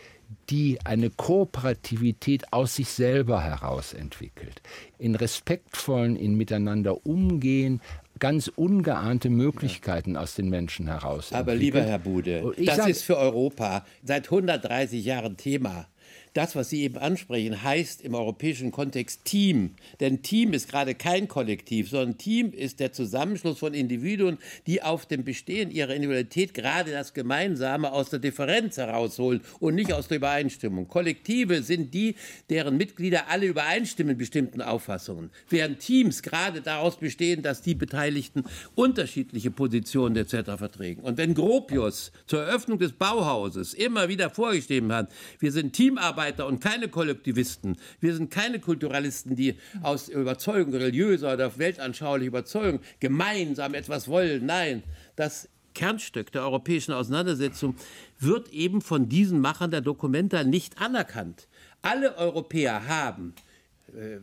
[0.49, 4.63] die eine Kooperativität aus sich selber heraus entwickelt,
[4.99, 7.81] in respektvollen, in miteinander umgehen,
[8.21, 11.33] ganz ungeahnte Möglichkeiten aus den Menschen heraus.
[11.33, 15.89] Aber lieber Herr Bude, das ist für Europa seit 130 Jahren Thema
[16.35, 19.75] das, was Sie eben ansprechen, heißt im europäischen Kontext Team.
[19.99, 25.07] Denn Team ist gerade kein Kollektiv, sondern Team ist der Zusammenschluss von Individuen, die auf
[25.07, 30.19] dem Bestehen ihrer Individualität gerade das Gemeinsame aus der Differenz herausholen und nicht aus der
[30.19, 30.87] Übereinstimmung.
[30.89, 32.15] Kollektive sind die,
[32.49, 38.45] deren Mitglieder alle übereinstimmen in bestimmten Auffassungen, während Teams gerade daraus bestehen, dass die Beteiligten
[38.75, 40.53] unterschiedliche Positionen etc.
[40.57, 41.01] vertreten.
[41.01, 46.47] Und wenn Gropius zur Eröffnung des Bauhauses immer wieder vorgeschrieben hat, wir sind Teamarbeiter, Mitarbeiter
[46.47, 47.77] und keine Kollektivisten.
[48.01, 54.47] Wir sind keine Kulturalisten, die aus Überzeugung, religiöser oder weltanschaulicher Überzeugung gemeinsam etwas wollen.
[54.47, 54.83] Nein,
[55.17, 57.75] das Kernstück der europäischen Auseinandersetzung
[58.19, 61.49] wird eben von diesen Machern der Dokumenta nicht anerkannt.
[61.81, 63.35] Alle Europäer haben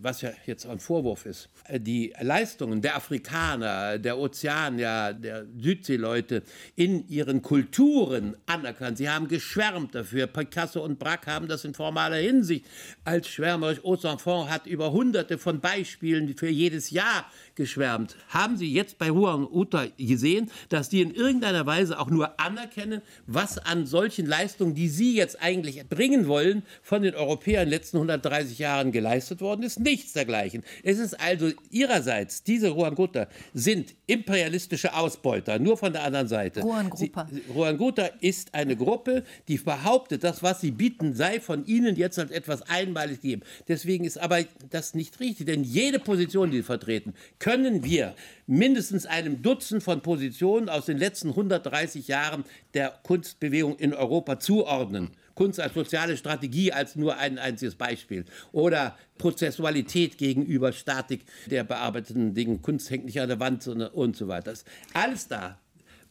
[0.02, 6.44] was ja jetzt ein Vorwurf ist, äh, die Leistungen der Afrikaner, der Ozeanier, der Südseeleute
[6.76, 8.98] in ihren Kulturen anerkannt.
[8.98, 10.28] Sie haben geschwärmt dafür.
[10.28, 12.66] Picasso und Braque haben das in formaler Hinsicht
[13.04, 13.84] als schwärmerisch.
[13.84, 14.10] Haute
[14.50, 17.26] hat über hunderte von Beispielen für jedes Jahr
[17.56, 18.16] geschwärmt.
[18.30, 23.02] Haben Sie jetzt bei Juan Uta gesehen, dass die in irgendeiner Weise auch nur anerkennen,
[23.26, 27.80] was an solchen Leistungen, die Sie jetzt eigentlich bringen wollen, von den Europäern in den
[27.80, 29.80] letzten 130 Jahren geleistet worden ist?
[29.80, 30.64] Nichts dergleichen.
[30.84, 36.62] Es ist also ihrerseits, diese Ruangutta sind imperialistische Ausbeuter, nur von der anderen Seite.
[36.62, 37.28] Ruangrupa.
[37.54, 42.32] Ruangutta ist eine Gruppe, die behauptet, das, was sie bieten, sei von ihnen jetzt als
[42.32, 43.44] etwas einmalig gegeben.
[43.68, 48.16] Deswegen ist aber das nicht richtig, denn jede Position, die sie vertreten, können wir
[48.46, 52.44] mindestens einem Dutzend von Positionen aus den letzten 130 Jahren
[52.74, 55.12] der Kunstbewegung in Europa zuordnen.
[55.38, 58.26] Kunst als soziale Strategie als nur ein einziges Beispiel.
[58.52, 62.58] Oder Prozessualität gegenüber Statik der bearbeiteten Dinge.
[62.58, 64.54] Kunst hängt nicht an der Wand und so weiter.
[64.94, 65.60] Alles da.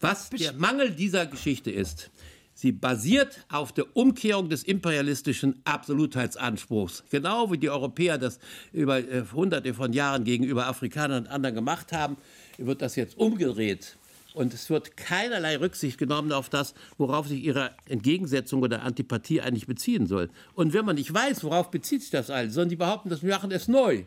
[0.01, 2.11] Was der Mangel dieser Geschichte ist,
[2.59, 7.05] Sie basiert auf der Umkehrung des imperialistischen Absolutheitsanspruchs.
[7.11, 8.39] Genau wie die Europäer das
[8.73, 12.17] über äh, hunderte von Jahren gegenüber Afrikanern und anderen gemacht haben,
[12.57, 13.99] wird das jetzt umgedreht.
[14.37, 19.67] Und es wird keinerlei Rücksicht genommen auf das, worauf sich ihre Entgegensetzung oder Antipathie eigentlich
[19.67, 20.29] beziehen soll.
[20.53, 23.51] Und wenn man nicht weiß, worauf bezieht sich das alles, sondern die behaupten, das machen
[23.51, 24.05] es neu.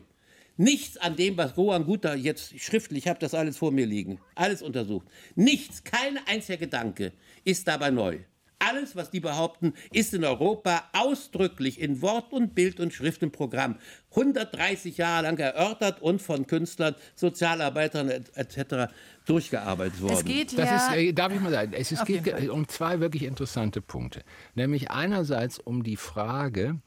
[0.56, 4.20] Nichts an dem, was Rohan Guter jetzt schriftlich, ich habe das alles vor mir liegen,
[4.36, 5.08] alles untersucht.
[5.34, 7.12] Nichts, kein einziger Gedanke
[7.42, 8.20] ist dabei neu.
[8.60, 13.32] Alles, was die behaupten, ist in Europa ausdrücklich in Wort und Bild und Schrift im
[13.32, 13.76] Programm
[14.10, 18.92] 130 Jahre lang erörtert und von Künstlern, Sozialarbeitern etc.
[19.26, 20.14] durchgearbeitet worden.
[20.14, 23.00] Es geht das ja ist, äh, darf ich mal sagen, es ist, geht um zwei
[23.00, 24.22] wirklich interessante Punkte.
[24.54, 26.80] Nämlich einerseits um die Frage,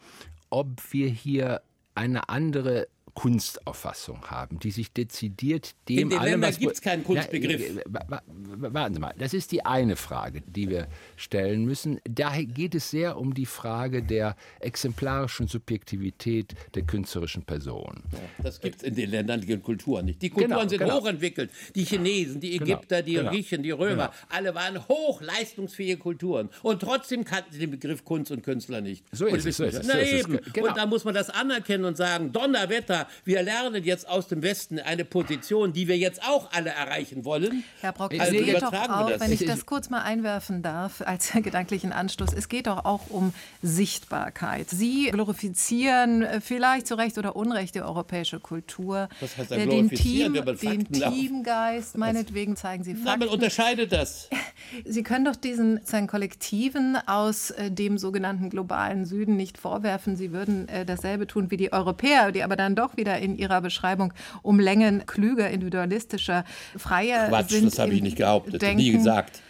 [0.50, 1.62] ob wir hier
[1.96, 7.04] eine andere Kunstauffassung haben, die sich dezidiert dem In den allem, Ländern gibt es keinen
[7.04, 7.80] Kunstbegriff.
[7.86, 12.00] Wa- warten Sie mal, das ist die eine Frage, die wir stellen müssen.
[12.10, 18.04] Daher geht es sehr um die Frage der exemplarischen Subjektivität der künstlerischen Person.
[18.42, 20.22] Das gibt es in den Ländern, die Kulturen nicht.
[20.22, 21.00] Die Kulturen Genau, sind genau.
[21.02, 21.52] hochentwickelt.
[21.76, 23.30] Die Chinesen, die Genau, Ägypter, die genau.
[23.32, 26.50] Griechen, die Römer, alle waren hochleistungsfähige Kulturen.
[26.62, 29.06] Und trotzdem kannten sie den Begriff Kunst und Künstler nicht.
[29.12, 30.20] So ist es, so ist es, Na so ist es.
[30.28, 30.40] eben.
[30.54, 30.68] Genau.
[30.68, 34.80] Und da muss man das anerkennen und sagen, Donnerwetter, wir lernen jetzt aus dem Westen
[34.80, 37.64] eine Position, die wir jetzt auch alle erreichen wollen.
[37.82, 39.22] Herr Brock, es Also geht doch auch, das.
[39.22, 43.10] wenn ich Es das kurz mal einwerfen darf, als gedanklichen Anstoß, es geht doch auch
[43.10, 44.70] um Sichtbarkeit.
[44.70, 49.10] Sie glorifizieren äh, vielleicht zu Recht oder Unrecht die europäische Kultur.
[49.20, 53.20] Was heißt da Äh, den glorifizieren, Team, den Fakten Teamgeist, meinetwegen zeigen Sie Na, man
[53.22, 53.34] Fakten.
[53.34, 54.30] unterscheidet das.
[54.86, 60.16] Sie können doch diesen seinen Kollektiven aus äh, dem sogenannten globalen Süden nicht vorwerfen.
[60.16, 64.14] Sie würden dasselbe tun wie die Europäer, die aber dann doch wieder in ihrer Beschreibung
[64.42, 66.44] um Längen klüger, individualistischer,
[66.78, 67.66] freier Quatsch, sind.
[67.66, 68.78] das habe ich nicht behauptet, Denken.
[68.78, 69.42] nie gesagt.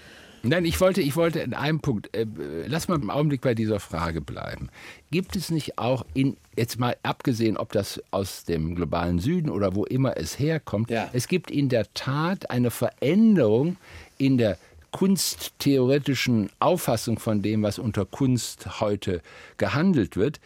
[0.46, 2.26] Nein, ich wollte, ich wollte in einem Punkt, äh,
[2.68, 4.68] lass mal im Augenblick bei dieser Frage bleiben.
[5.10, 9.74] Gibt es nicht auch in, jetzt mal abgesehen, ob das aus dem globalen Süden oder
[9.74, 11.10] wo immer es herkommt, Ja.
[11.14, 13.78] es gibt in der Tat eine Veränderung
[14.18, 14.58] in der
[14.92, 19.22] kunsttheoretischen Auffassung von dem, was unter Kunst heute
[19.58, 20.40] gehandelt wird,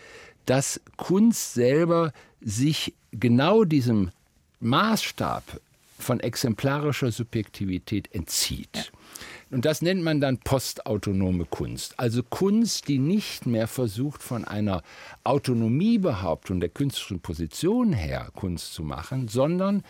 [0.48, 4.10] dass Kunst selber sich genau diesem
[4.60, 5.44] Maßstab
[6.00, 8.92] von exemplarischer Subjektivität entzieht.
[9.50, 12.00] Und das nennt man dann postautonome Kunst.
[12.00, 14.84] Also Kunst, die nicht mehr versucht, von einer
[15.24, 19.84] Autonomiebehauptung der künstlerischen Position her Kunst zu machen, sondern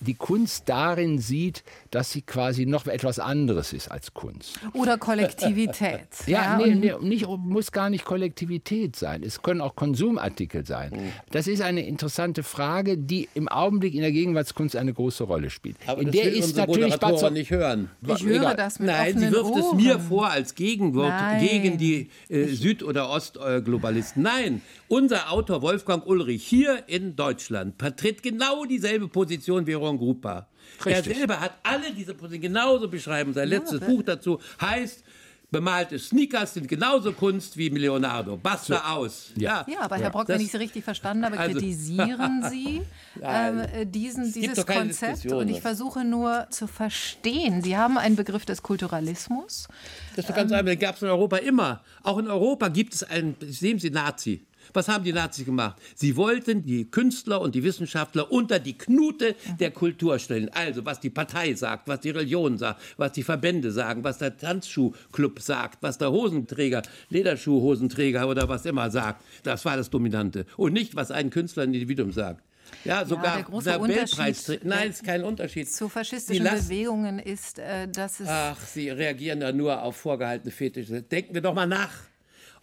[0.00, 4.58] die Kunst darin sieht, dass sie quasi noch etwas anderes ist als Kunst.
[4.74, 6.00] Oder Kollektivität.
[6.26, 9.22] Ja, nee, und- nee, nicht, muss gar nicht Kollektivität sein.
[9.22, 10.90] Es können auch Konsumartikel sein.
[10.92, 11.12] Mhm.
[11.30, 15.76] Das ist eine interessante Frage, die im Augenblick in der Gegenwartskunst eine große Rolle spielt.
[15.86, 17.90] Aber in das der will ist natürlich Moderatorin Barzo- nicht hören.
[18.06, 18.56] Ich höre Egal.
[18.56, 19.76] das mit Nein, sie wirft es Ohren.
[19.76, 21.46] mir vor als Gegenwort Nein.
[21.46, 24.22] gegen die äh, Süd- oder Ostglobalisten.
[24.22, 30.46] Nein, unser Autor Wolfgang Ulrich hier in Deutschland vertritt genau dieselbe Position wie Ron Grupa.
[30.80, 31.16] Er Richtig.
[31.18, 33.32] selber hat alle diese Positionen genauso beschreiben.
[33.32, 35.04] Sein letztes Buch dazu heißt
[35.50, 38.36] Bemalte Sneakers sind genauso Kunst wie Leonardo.
[38.36, 39.30] Basta aus.
[39.36, 39.64] Ja.
[39.68, 42.82] Ja, aber Herr Brock, Das- wenn ich Sie richtig verstanden habe, Also- kritisieren Sie
[43.20, 43.58] Nein.
[43.60, 45.42] ähm, äh, diesen, dieses Konzept Diskussion.
[45.42, 47.62] und ich versuche nur zu verstehen.
[47.62, 49.68] Sie haben einen Begriff des Kulturalismus.
[50.16, 50.66] Das ist doch ganz einfach.
[50.66, 51.82] Den gab es in Europa immer.
[52.02, 54.44] Auch in Europa gibt es einen, sehen Sie, Nazi.
[54.74, 55.80] Was haben die Nazis gemacht?
[55.94, 60.50] Sie wollten die Künstler und die Wissenschaftler unter die Knute der Kultur stellen.
[60.52, 64.36] Also, was die Partei sagt, was die Religion sagt, was die Verbände sagen, was der
[64.36, 69.22] Tanzschuhclub sagt, was der Hosenträger, Lederschuhhosenträger oder was immer sagt.
[69.44, 70.44] Das war das Dominante.
[70.56, 72.42] Und nicht, was ein Künstler, ein Individuum sagt.
[72.84, 74.48] Ja, sogar der große Nobelpreis.
[74.48, 75.70] Unterschied, Nein, ist kein Unterschied.
[75.70, 81.02] Zu faschistischen Bewegungen ist, äh, dass es Ach, Sie reagieren da nur auf vorgehaltene Fetische.
[81.02, 81.92] Denken wir doch mal nach.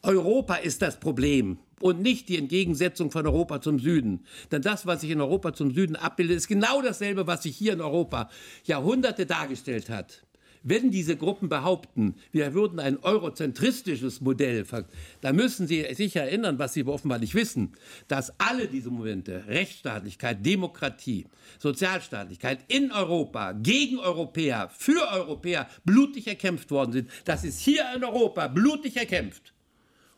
[0.03, 4.25] Europa ist das Problem und nicht die Entgegensetzung von Europa zum Süden.
[4.51, 7.73] Denn das, was sich in Europa zum Süden abbildet, ist genau dasselbe, was sich hier
[7.73, 8.29] in Europa
[8.63, 10.23] Jahrhunderte dargestellt hat.
[10.63, 14.63] Wenn diese Gruppen behaupten, wir würden ein eurozentristisches Modell,
[15.21, 17.71] dann müssen Sie sich erinnern, was Sie offenbar nicht wissen,
[18.07, 21.25] dass alle diese Momente, Rechtsstaatlichkeit, Demokratie,
[21.57, 27.09] Sozialstaatlichkeit in Europa, gegen Europäer, für Europäer, blutig erkämpft worden sind.
[27.25, 29.53] Das ist hier in Europa blutig erkämpft.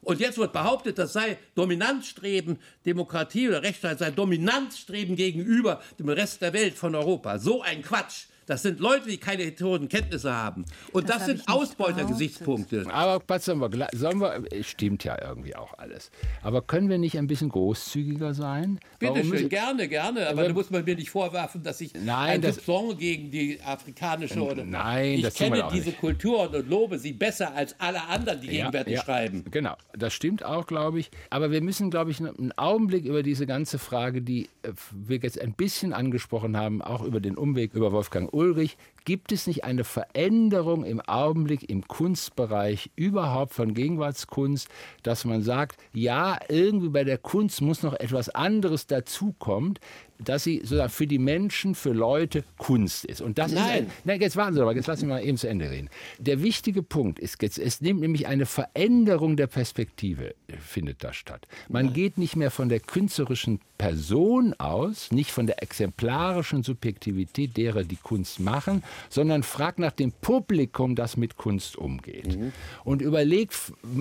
[0.03, 6.41] Und jetzt wird behauptet, das sei Dominanzstreben, Demokratie oder Rechtsstaat sei Dominanzstreben gegenüber dem Rest
[6.41, 7.39] der Welt von Europa.
[7.39, 8.25] So ein Quatsch.
[8.45, 10.65] Das sind Leute, die keine historischen Kenntnisse haben.
[10.91, 12.85] Und Das das, sind Ausbeutergesichtspunkte.
[12.91, 16.11] Aber was sollen wir, sollen wir, es stimmt ja irgendwie auch alles.
[16.41, 18.79] Aber können wir nicht ein bisschen großzügiger sein?
[18.99, 20.27] Bitte Warum schön, gerne, gerne.
[20.29, 23.59] Aber da muss man mir nicht vorwerfen, dass ich Nein, ein das- Soupçon gegen die
[23.63, 24.63] afrikanische oder.
[24.65, 25.99] Nein, ich das tun wir kenne auch diese nicht.
[25.99, 29.43] Kulturen und lobe sie besser als alle anderen, die Ja, gegenwärtig ja, schreiben.
[29.51, 31.11] Genau, das stimmt auch, glaube ich.
[31.29, 35.39] Aber wir müssen, glaube ich, einen Augenblick über diese ganze Frage, die äh, wir jetzt
[35.39, 38.77] ein bisschen angesprochen haben, auch über den Umweg über Wolfgang Ulrich.
[39.05, 44.69] Gibt es nicht eine Veränderung im Augenblick im Kunstbereich überhaupt von Gegenwartskunst,
[45.03, 49.77] dass man sagt, ja, irgendwie bei der Kunst muss noch etwas anderes dazukommen,
[50.23, 53.21] dass sie sozusagen für die Menschen, für Leute Kunst ist.
[53.21, 53.69] Und das ist Nein.
[53.69, 55.89] ein, Nein, jetzt warten Sie mal, jetzt lassen Sie mal eben zu Ende reden.
[56.19, 61.47] Der wichtige Punkt ist jetzt, es nimmt nämlich eine Veränderung der Perspektive, findet da statt.
[61.67, 67.83] Man geht nicht mehr von der künstlerischen Person aus, nicht von der exemplarischen Subjektivität derer,
[67.83, 72.37] die Kunst machen, sondern frag nach dem Publikum, das mit Kunst umgeht.
[72.37, 72.51] Mhm.
[72.83, 73.51] Und überleg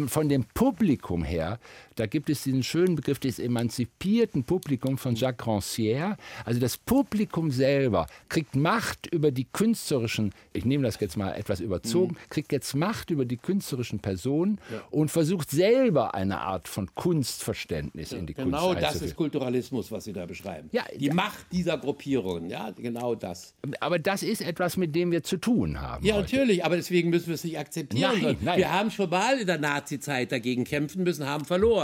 [0.06, 1.58] von dem Publikum her,
[1.96, 6.16] da gibt es diesen schönen Begriff des emanzipierten Publikums von Jacques Rancière.
[6.44, 11.60] Also das Publikum selber kriegt Macht über die künstlerischen, ich nehme das jetzt mal etwas
[11.60, 12.30] überzogen, mhm.
[12.30, 14.82] kriegt jetzt Macht über die künstlerischen Personen ja.
[14.90, 19.16] und versucht selber eine Art von Kunstverständnis ja, in die genau Kunst Genau das ist
[19.16, 20.68] Kulturalismus, was Sie da beschreiben.
[20.72, 21.10] Ja, die.
[21.10, 23.54] Macht dieser Gruppierungen, ja, genau das.
[23.80, 26.04] Aber das ist etwas, mit dem wir zu tun haben.
[26.04, 26.22] Ja, heute.
[26.22, 28.22] natürlich, aber deswegen müssen wir es nicht akzeptieren.
[28.22, 28.58] Nein, nein.
[28.58, 31.81] Wir haben schon mal in der Nazi-Zeit dagegen kämpfen müssen, haben verloren.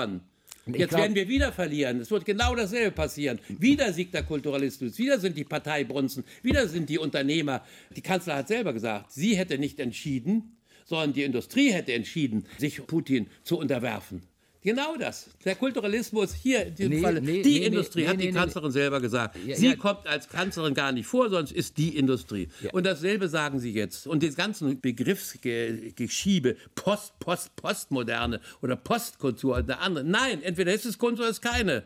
[0.76, 2.00] Jetzt glaub, werden wir wieder verlieren.
[2.00, 3.38] Es wird genau dasselbe passieren.
[3.48, 7.64] Wieder siegt der Kulturalismus, wieder sind die Parteibrunzen, wieder sind die Unternehmer.
[7.96, 12.86] Die Kanzler hat selber gesagt, sie hätte nicht entschieden, sondern die Industrie hätte entschieden, sich
[12.86, 14.22] Putin zu unterwerfen.
[14.68, 15.30] Genau das.
[15.46, 17.22] Der Kulturalismus hier in diesem nee, Falle.
[17.22, 19.38] Nee, die nee, Industrie, hat die Kanzlerin selber gesagt.
[19.46, 19.76] Ja, sie ja.
[19.76, 22.50] kommt als Kanzlerin gar nicht vor, sonst ist die Industrie.
[22.60, 22.70] Ja.
[22.72, 24.06] Und dasselbe sagen sie jetzt.
[24.06, 30.04] Und die ganzen Begriffsgeschiebe, Post, Post, Postmoderne oder Postkultur, eine andere.
[30.04, 31.84] Nein, entweder ist es Kunst oder ist es keine.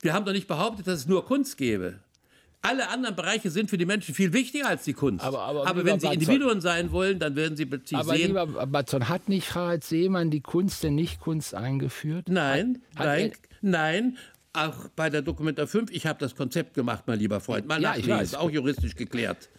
[0.00, 2.00] Wir haben doch nicht behauptet, dass es nur Kunst gäbe.
[2.66, 5.24] Alle anderen Bereiche sind für die Menschen viel wichtiger als die Kunst.
[5.24, 8.28] Aber, aber, aber wenn sie Individuen sein wollen, dann werden sie plötzlich aber sehen.
[8.28, 12.28] Lieber Batzon, hat nicht Harald Seemann die Kunst der Nicht-Kunst eingeführt?
[12.28, 14.18] Nein, hat, nein, hat nein.
[14.52, 17.66] Auch bei der Dokumenta 5, ich habe das Konzept gemacht, mein lieber Freund.
[17.66, 19.50] Mal ja, nachlesen, ist auch juristisch geklärt.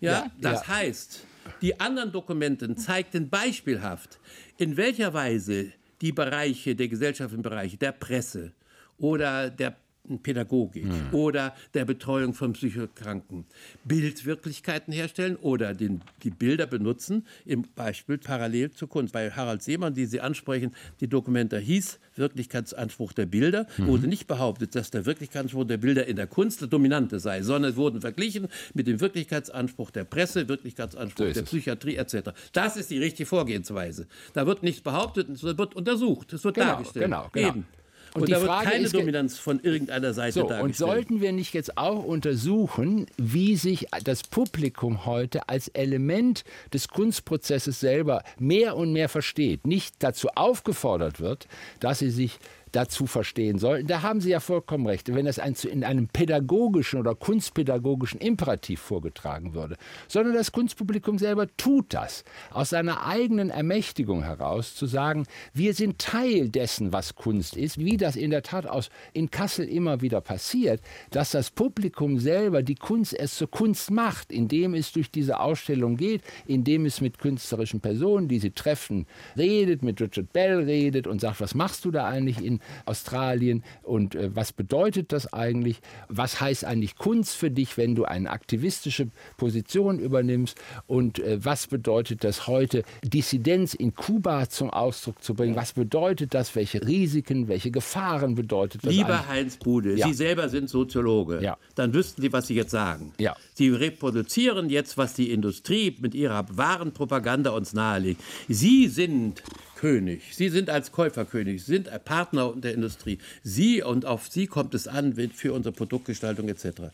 [0.00, 0.68] Ja, ja das ja.
[0.68, 1.20] heißt,
[1.62, 4.18] die anderen Dokumenten zeigten beispielhaft,
[4.56, 8.52] in welcher Weise die Bereiche der gesellschaftlichen Bereiche, der Presse
[8.98, 9.76] oder der
[10.18, 11.08] Pädagogik mhm.
[11.12, 13.44] oder der Betreuung von Psychokranken
[13.84, 19.12] Bildwirklichkeiten herstellen oder den, die Bilder benutzen, im Beispiel parallel zur Kunst.
[19.12, 23.86] Bei Harald Seemann, die Sie ansprechen, die Dokumenta hieß Wirklichkeitsanspruch der Bilder, mhm.
[23.86, 27.72] wurde nicht behauptet, dass der Wirklichkeitsanspruch der Bilder in der Kunst der dominante sei, sondern
[27.72, 32.30] es wurden verglichen mit dem Wirklichkeitsanspruch der Presse, Wirklichkeitsanspruch so der Psychiatrie etc.
[32.52, 34.06] Das ist die richtige Vorgehensweise.
[34.34, 37.04] Da wird nichts behauptet, es wird untersucht, es wird genau, dargestellt.
[37.06, 37.48] Genau, genau.
[37.48, 37.66] Eben.
[38.14, 40.64] Und, und die da Frage wird keine ist, Dominanz von irgendeiner Seite so, dargestellt.
[40.64, 46.88] Und sollten wir nicht jetzt auch untersuchen, wie sich das Publikum heute als Element des
[46.88, 51.46] Kunstprozesses selber mehr und mehr versteht, nicht dazu aufgefordert wird,
[51.78, 52.38] dass sie sich
[52.72, 53.86] dazu verstehen sollten.
[53.86, 59.54] Da haben Sie ja vollkommen recht, wenn das in einem pädagogischen oder kunstpädagogischen Imperativ vorgetragen
[59.54, 59.76] würde,
[60.08, 65.98] sondern das Kunstpublikum selber tut das aus seiner eigenen Ermächtigung heraus, zu sagen, wir sind
[65.98, 70.20] Teil dessen, was Kunst ist, wie das in der Tat aus in Kassel immer wieder
[70.20, 70.80] passiert,
[71.10, 75.96] dass das Publikum selber die Kunst es zur Kunst macht, indem es durch diese Ausstellung
[75.96, 79.06] geht, indem es mit künstlerischen Personen, die sie treffen,
[79.36, 84.14] redet, mit Richard Bell redet und sagt, was machst du da eigentlich in Australien und
[84.14, 85.80] äh, was bedeutet das eigentlich?
[86.08, 90.60] Was heißt eigentlich Kunst für dich, wenn du eine aktivistische Position übernimmst?
[90.86, 95.56] Und äh, was bedeutet das heute, Dissidenz in Kuba zum Ausdruck zu bringen?
[95.56, 96.54] Was bedeutet das?
[96.54, 98.92] Welche Risiken, welche Gefahren bedeutet das?
[98.92, 99.28] Lieber eigentlich?
[99.28, 100.06] Heinz Bude, ja.
[100.06, 101.42] Sie selber sind Soziologe.
[101.42, 101.56] Ja.
[101.74, 103.12] Dann wüssten Sie, was Sie jetzt sagen.
[103.18, 103.36] Ja.
[103.54, 108.20] Sie reproduzieren jetzt, was die Industrie mit ihrer wahren Propaganda uns nahelegt.
[108.48, 109.42] Sie sind
[109.80, 110.20] König.
[110.32, 113.18] Sie sind als Käuferkönig, Sie sind Partner der Industrie.
[113.42, 116.92] Sie und auf Sie kommt es an für unsere Produktgestaltung etc.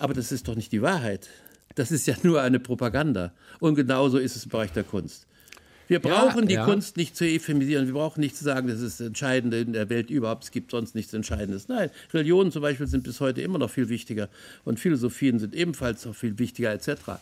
[0.00, 1.28] Aber das ist doch nicht die Wahrheit.
[1.76, 3.32] Das ist ja nur eine Propaganda.
[3.60, 5.26] Und genauso ist es im Bereich der Kunst.
[5.86, 6.64] Wir brauchen ja, die ja.
[6.64, 7.86] Kunst nicht zu ephemisieren.
[7.86, 10.42] Wir brauchen nicht zu sagen, das ist das Entscheidende in der Welt überhaupt.
[10.42, 11.68] Es gibt sonst nichts Entscheidendes.
[11.68, 14.28] Nein, Religionen zum Beispiel sind bis heute immer noch viel wichtiger
[14.64, 17.20] und Philosophien sind ebenfalls noch viel wichtiger etc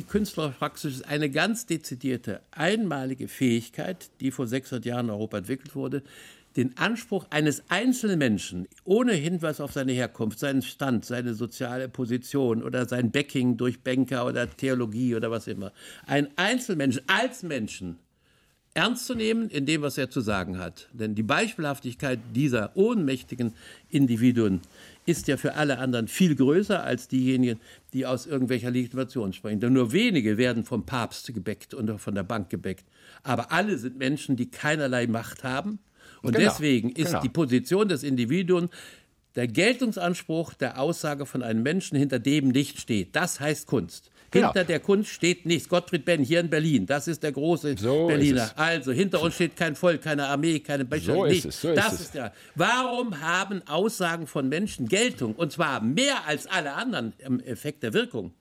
[0.00, 5.74] die Künstlerpraxis ist eine ganz dezidierte, einmalige Fähigkeit, die vor 600 Jahren in Europa entwickelt
[5.74, 6.02] wurde,
[6.56, 12.62] den Anspruch eines einzelnen Menschen ohne Hinweis auf seine Herkunft, seinen Stand, seine soziale Position
[12.62, 15.70] oder sein Backing durch Banker oder Theologie oder was immer,
[16.06, 17.98] ein Einzelmensch als Menschen
[18.72, 20.88] ernst zu nehmen in dem, was er zu sagen hat.
[20.94, 23.52] Denn die Beispielhaftigkeit dieser ohnmächtigen
[23.90, 24.62] Individuen
[25.10, 27.60] ist ja für alle anderen viel größer als diejenigen,
[27.92, 29.60] die aus irgendwelcher Legitimation sprechen.
[29.60, 32.84] Denn nur wenige werden vom Papst gebäckt und von der Bank gebäckt.
[33.22, 35.78] Aber alle sind Menschen, die keinerlei Macht haben.
[36.22, 37.22] Und genau, deswegen ist genau.
[37.22, 38.70] die Position des Individuums
[39.36, 43.14] der Geltungsanspruch der Aussage von einem Menschen, hinter dem nicht steht.
[43.14, 44.10] Das heißt Kunst.
[44.30, 44.48] Genau.
[44.48, 45.68] Hinter der Kunst steht nichts.
[45.68, 48.50] Gottfried Benn hier in Berlin, das ist der große so Berliner.
[48.56, 51.46] Also hinter uns steht kein Volk, keine Armee, keine Becher, so nichts.
[51.46, 52.32] Ist so das ist, ist ja.
[52.54, 57.92] Warum haben Aussagen von Menschen Geltung und zwar mehr als alle anderen im Effekt der
[57.92, 58.32] Wirkung,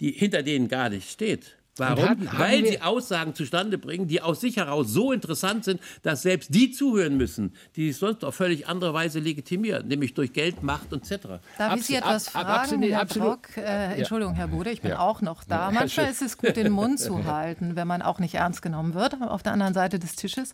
[0.00, 1.56] die hinter denen gar nicht steht?
[1.76, 2.08] Warum?
[2.08, 6.22] hatten- haben Weil sie Aussagen zustande bringen, die aus sich heraus so interessant sind, dass
[6.22, 10.62] selbst die zuhören müssen, die es sonst auf völlig andere Weise legitimieren, nämlich durch Geld,
[10.62, 11.40] Macht etc.
[11.58, 13.28] Darf ich Sie Abs- etwas ab- ab- fragen, absolut- Herr absolut.
[13.42, 13.56] Brock?
[13.56, 15.00] Äh, Entschuldigung, Herr Bude, ich bin Ja.
[15.00, 15.66] auch noch da.
[15.66, 18.94] Ja, Manchmal ist es gut, den Mund zu halten, wenn man auch nicht ernst genommen
[18.94, 20.52] wird, auf der anderen Seite des Tisches.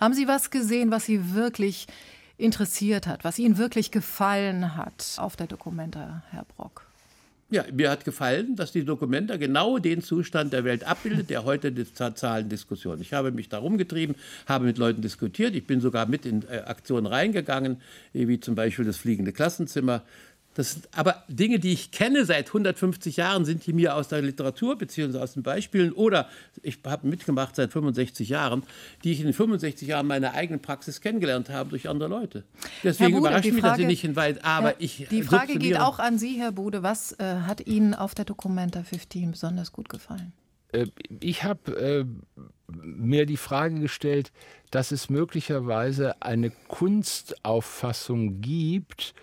[0.00, 1.86] Haben Sie was gesehen, was Sie wirklich
[2.36, 6.86] interessiert hat, was Ihnen wirklich gefallen hat auf der Dokumenta, Herr Brock?
[7.50, 11.72] Ja, mir hat gefallen, dass die Dokumenta genau den Zustand der Welt abbildet, der heute
[11.72, 13.00] die Zahlendiskussion.
[13.00, 15.54] Ich habe mich darum getrieben, habe mit Leuten diskutiert.
[15.54, 17.80] Ich bin sogar mit in äh, Aktionen reingegangen,
[18.12, 20.02] wie zum Beispiel das fliegende Klassenzimmer.
[20.58, 24.22] Das sind aber Dinge, die ich kenne seit 150 Jahren, sind die mir aus der
[24.22, 25.16] Literatur bzw.
[25.18, 26.28] aus den Beispielen oder
[26.64, 28.64] ich habe mitgemacht seit 65 Jahren,
[29.04, 32.42] die ich in den 65 Jahren meiner eigenen Praxis kennengelernt habe durch andere Leute.
[32.82, 34.40] Deswegen Bude, überrascht die mich, dass sie Frage- nicht hinweisen.
[34.42, 36.82] Aber Ja, ich die Frage geht auch an Sie, Herr Bude.
[36.82, 40.32] Was äh, hat Ihnen auf der Documenta 15 besonders gut gefallen?
[40.72, 40.86] Äh,
[41.20, 42.04] Ich habe äh,
[42.82, 44.32] mir die Frage gestellt,
[44.72, 49.14] dass es möglicherweise eine Kunstauffassung gibt,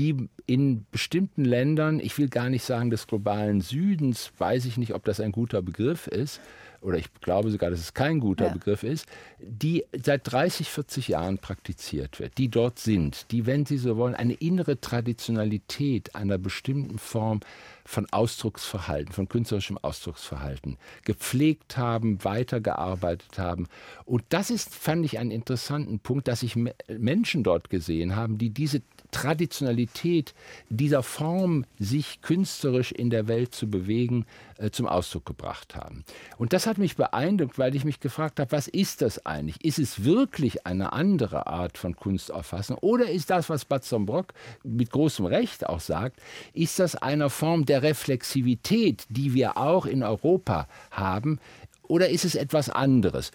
[0.00, 4.94] die in bestimmten Ländern, ich will gar nicht sagen des globalen Südens, weiß ich nicht,
[4.94, 6.40] ob das ein guter Begriff ist,
[6.82, 8.52] oder ich glaube sogar, dass es kein guter Ja.
[8.52, 9.06] Begriff ist,
[9.38, 14.14] die seit 30, 40 Jahren praktiziert wird, die dort sind, die, wenn Sie so wollen,
[14.14, 17.40] eine innere Traditionalität einer bestimmten Form
[17.84, 23.66] von Ausdrucksverhalten, von künstlerischem Ausdrucksverhalten gepflegt haben, weitergearbeitet haben.
[24.04, 28.34] Und das ist, fand ich, einen interessanten Punkt, dass ich Me- Menschen dort gesehen habe,
[28.34, 30.34] die diese Traditionalität
[30.68, 34.24] dieser Form, sich künstlerisch in der Welt zu bewegen,
[34.60, 36.04] äh, zum Ausdruck gebracht haben.
[36.36, 39.64] Und das hat mich beeindruckt, weil ich mich gefragt habe, was ist das eigentlich?
[39.64, 42.76] Ist es wirklich eine andere Art von Kunstauffassung?
[42.78, 46.20] Oder ist das, was Batson Brock mit großem Recht auch sagt,
[46.52, 51.40] ist das eine Form der Reflexivität, die wir auch in Europa haben?
[51.88, 53.32] Oder ist es etwas anderes?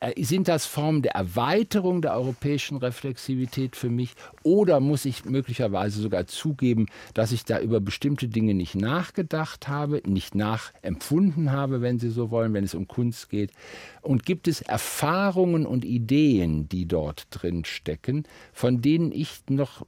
[0.00, 4.14] Äh, Sind das Formen der Erweiterung der europäischen Reflexivität für mich?
[4.42, 10.02] Oder muss ich möglicherweise sogar zugeben, dass ich da über bestimmte Dinge nicht nachgedacht habe,
[10.06, 13.52] nicht nachempfunden habe, wenn Sie so wollen, wenn es um Kunst geht?
[14.02, 19.86] Und gibt es Erfahrungen und Ideen, die dort drin stecken, von denen ich noch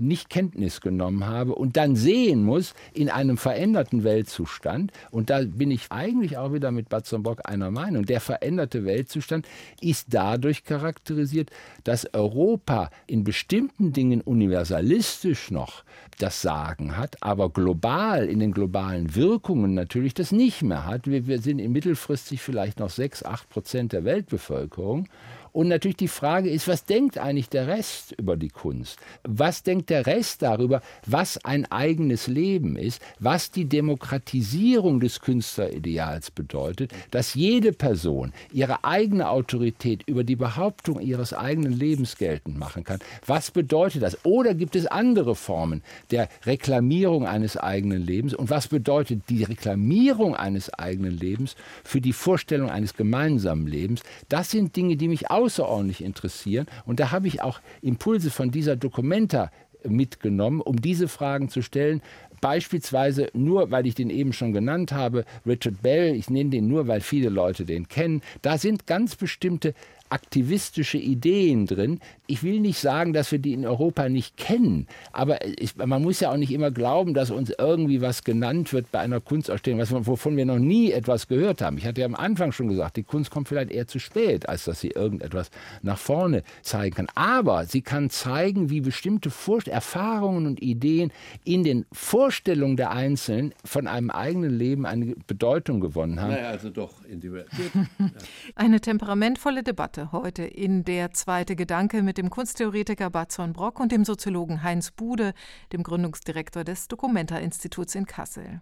[0.00, 5.70] nicht Kenntnis genommen habe und dann sehen muss in einem veränderten Weltzustand, und da bin
[5.70, 9.46] ich eigentlich auch wieder mit Batson Bock einer Meinung, der veränderte Weltzustand
[9.80, 11.50] ist dadurch charakterisiert,
[11.84, 15.84] dass Europa in bestimmten Dingen universalistisch noch
[16.18, 21.06] das Sagen hat, aber global in den globalen Wirkungen natürlich das nicht mehr hat.
[21.06, 25.08] Wir, wir sind in mittelfristig vielleicht noch 6, 8 Prozent der Weltbevölkerung.
[25.56, 28.98] Und natürlich die Frage ist, was denkt eigentlich der Rest über die Kunst?
[29.22, 36.30] Was denkt der Rest darüber, was ein eigenes Leben ist, was die Demokratisierung des Künstlerideals
[36.30, 42.84] bedeutet, dass jede Person ihre eigene Autorität über die Behauptung ihres eigenen Lebens geltend machen
[42.84, 42.98] kann?
[43.24, 44.26] Was bedeutet das?
[44.26, 48.34] Oder gibt es andere Formen der Reklamierung eines eigenen Lebens?
[48.34, 54.02] Und was bedeutet die Reklamierung eines eigenen Lebens für die Vorstellung eines gemeinsamen Lebens?
[54.28, 56.66] Das sind Dinge, die mich außerordentlich interessieren.
[56.84, 59.50] Und da habe ich auch Impulse von dieser Dokumenta
[59.88, 62.02] mitgenommen, um diese Fragen zu stellen.
[62.40, 66.86] Beispielsweise nur, weil ich den eben schon genannt habe, Richard Bell, ich nenne den nur,
[66.86, 68.20] weil viele Leute den kennen.
[68.42, 69.74] Da sind ganz bestimmte
[70.10, 72.00] aktivistische Ideen drin.
[72.26, 76.20] Ich will nicht sagen, dass wir die in Europa nicht kennen, aber ich, man muss
[76.20, 79.92] ja auch nicht immer glauben, dass uns irgendwie was genannt wird bei einer Kunstausstellung, was,
[79.92, 81.78] wovon wir noch nie etwas gehört haben.
[81.78, 84.64] Ich hatte ja am Anfang schon gesagt, die Kunst kommt vielleicht eher zu spät, als
[84.64, 85.50] dass sie irgendetwas
[85.82, 87.08] nach vorne zeigen kann.
[87.14, 91.12] Aber sie kann zeigen, wie bestimmte Vorst Erfahrungen und Ideen
[91.44, 96.30] in den Vorstellungen der Einzelnen von einem eigenen Leben eine Bedeutung gewonnen haben.
[96.30, 97.72] Naja, also doch Individualität.
[98.54, 104.04] Eine temperamentvolle Debatte heute in der zweite Gedanke mit dem Kunsttheoretiker Batzon Brock und dem
[104.04, 105.34] Soziologen Heinz Bude,
[105.72, 108.60] dem Gründungsdirektor des Documenta-Instituts in Kassel.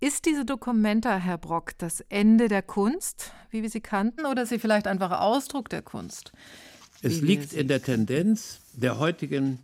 [0.00, 4.48] Ist diese Documenta, Herr Brock, das Ende der Kunst, wie wir sie kannten, oder ist
[4.48, 6.32] sie vielleicht einfach Ausdruck der Kunst?
[7.02, 9.58] Es liegt in der Tendenz der heutigen,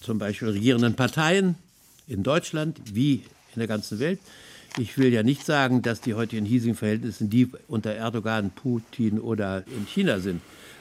[0.00, 1.56] zum Beispiel regierenden Parteien
[2.08, 3.24] in Deutschland wie
[3.54, 4.18] in der ganzen Welt.
[4.78, 9.64] Ich will ja nicht sagen, dass die heutigen hiesigen Verhältnisse die unter Erdogan, Putin oder
[9.66, 10.40] in China sind.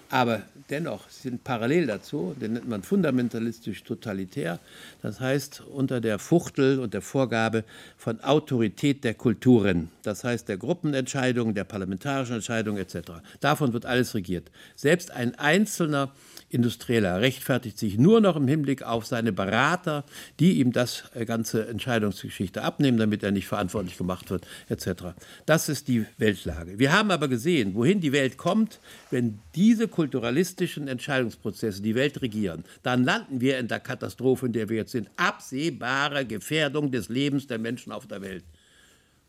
[0.09, 4.59] Aber dennoch sind parallel dazu, den nennt man fundamentalistisch totalitär,
[5.01, 7.63] das heißt unter der Fuchtel und der Vorgabe
[7.97, 13.11] von Autorität der Kulturen, das heißt der Gruppenentscheidungen, der parlamentarischen Entscheidungen etc.
[13.39, 14.51] Davon wird alles regiert.
[14.75, 16.11] Selbst ein einzelner
[16.53, 20.03] Industrieller rechtfertigt sich nur noch im Hinblick auf seine Berater,
[20.39, 25.13] die ihm das äh, ganze Entscheidungsgeschichte abnehmen, damit er nicht verantwortlich gemacht wird, etc.
[25.45, 26.79] Das ist die Weltlage.
[26.79, 28.79] Wir haben aber gesehen, wohin die Welt kommt,
[29.09, 32.63] wenn diese kulturalistischen Entscheidungsprozesse die Welt regieren.
[32.83, 35.09] Dann landen wir in der Katastrophe, in der wir jetzt sind.
[35.17, 38.43] Absehbare Gefährdung des Lebens der Menschen auf der Welt.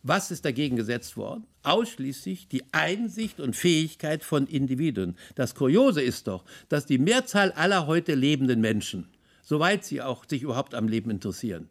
[0.05, 1.47] Was ist dagegen gesetzt worden?
[1.63, 5.15] Ausschließlich die Einsicht und Fähigkeit von Individuen.
[5.35, 9.07] Das Kuriose ist doch, dass die Mehrzahl aller heute lebenden Menschen,
[9.43, 11.69] soweit sie auch sich überhaupt am Leben interessieren,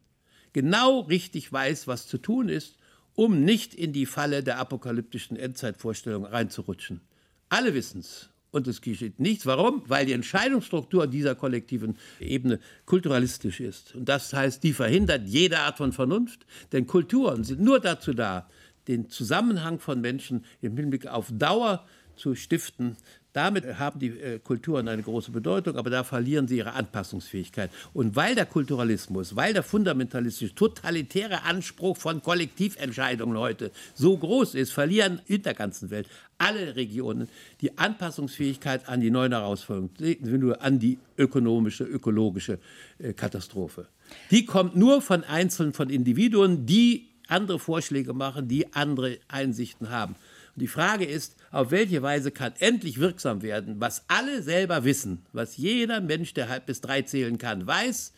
[0.55, 2.79] genau richtig weiß, was zu tun ist,
[3.15, 7.03] um nicht in die Falle der apokalyptischen Endzeitvorstellung reinzurutschen.
[7.51, 8.31] Alle wissen es.
[8.53, 9.47] Und es geschieht nichts.
[9.47, 9.83] Warum?
[9.87, 13.95] Weil die Entscheidungsstruktur dieser kollektiven Ebene kulturalistisch ist.
[13.97, 16.47] Und das heißt, die verhindert jede Art von Vernunft.
[16.71, 18.49] Denn Kulturen sind nur dazu da,
[18.89, 22.97] den Zusammenhang von Menschen im Hinblick auf Dauer zu stiften,
[23.33, 27.71] damit haben die äh, Kulturen eine große Bedeutung, aber da verlieren sie ihre Anpassungsfähigkeit.
[27.95, 34.73] Und weil der Kulturalismus, weil der fundamentalistische, totalitäre Anspruch von Kollektiventscheidungen heute so groß ist,
[34.73, 37.29] verlieren in der ganzen Welt alle Regionen
[37.61, 39.91] die Anpassungsfähigkeit an die neuen Herausforderungen,
[40.21, 42.59] nur an die ökonomische, ökologische
[42.99, 43.87] äh, Katastrophe.
[44.31, 50.17] Die kommt nur von Einzelnen, von Individuen, die andere Vorschläge machen, die andere Einsichten haben.
[50.55, 55.25] Und die Frage ist, auf welche Weise kann endlich wirksam werden, was alle selber wissen,
[55.33, 58.13] was jeder Mensch, der halb bis drei zählen kann, weiß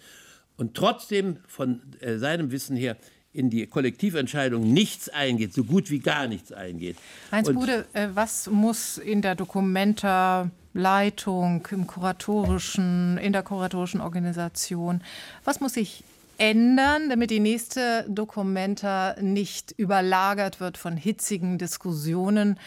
[0.57, 2.97] und trotzdem von äh, seinem Wissen her
[3.33, 6.97] in die Kollektiventscheidung nichts eingeht, so gut wie gar nichts eingeht.
[7.33, 15.03] Heinz Bude, äh, was muss in der Dokumentarleitung, im kuratorischen, in der kuratorischen Organisation,
[15.45, 16.05] was muss sich
[16.39, 22.59] ändern, damit die nächste Dokumenta nicht überlagert wird von hitzigen Diskussionen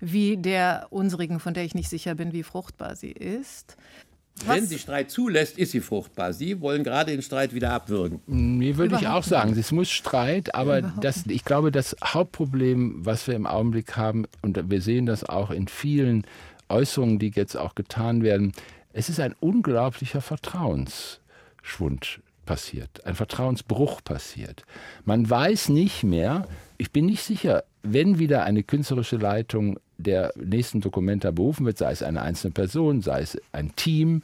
[0.00, 3.76] wie der unsrigen, von der ich nicht sicher bin, wie fruchtbar sie ist.
[4.44, 4.56] Was?
[4.56, 6.34] Wenn sie Streit zulässt, ist sie fruchtbar.
[6.34, 8.20] Sie wollen gerade den Streit wieder abwürgen.
[8.26, 13.26] Mir würde ich auch sagen, es muss Streit, aber das, ich glaube, das Hauptproblem, was
[13.26, 16.26] wir im Augenblick haben, und wir sehen das auch in vielen
[16.68, 18.52] Äußerungen, die jetzt auch getan werden,
[18.92, 24.64] es ist ein unglaublicher Vertrauensschwund passiert, ein Vertrauensbruch passiert.
[25.04, 26.46] Man weiß nicht mehr,
[26.78, 31.92] ich bin nicht sicher, wenn wieder eine künstlerische Leitung der nächsten Dokumenta berufen wird, sei
[31.92, 34.22] es eine einzelne Person, sei es ein Team,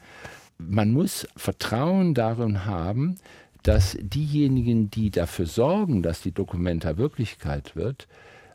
[0.58, 3.16] man muss Vertrauen darin haben,
[3.62, 8.08] dass diejenigen, die dafür sorgen, dass die Dokumenta Wirklichkeit wird,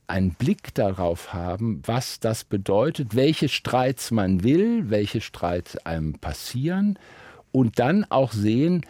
[0.07, 6.97] einen Blick darauf haben, was das bedeutet, welche Streits man will, welche Streits einem passieren
[7.51, 8.85] und dann auch sehen,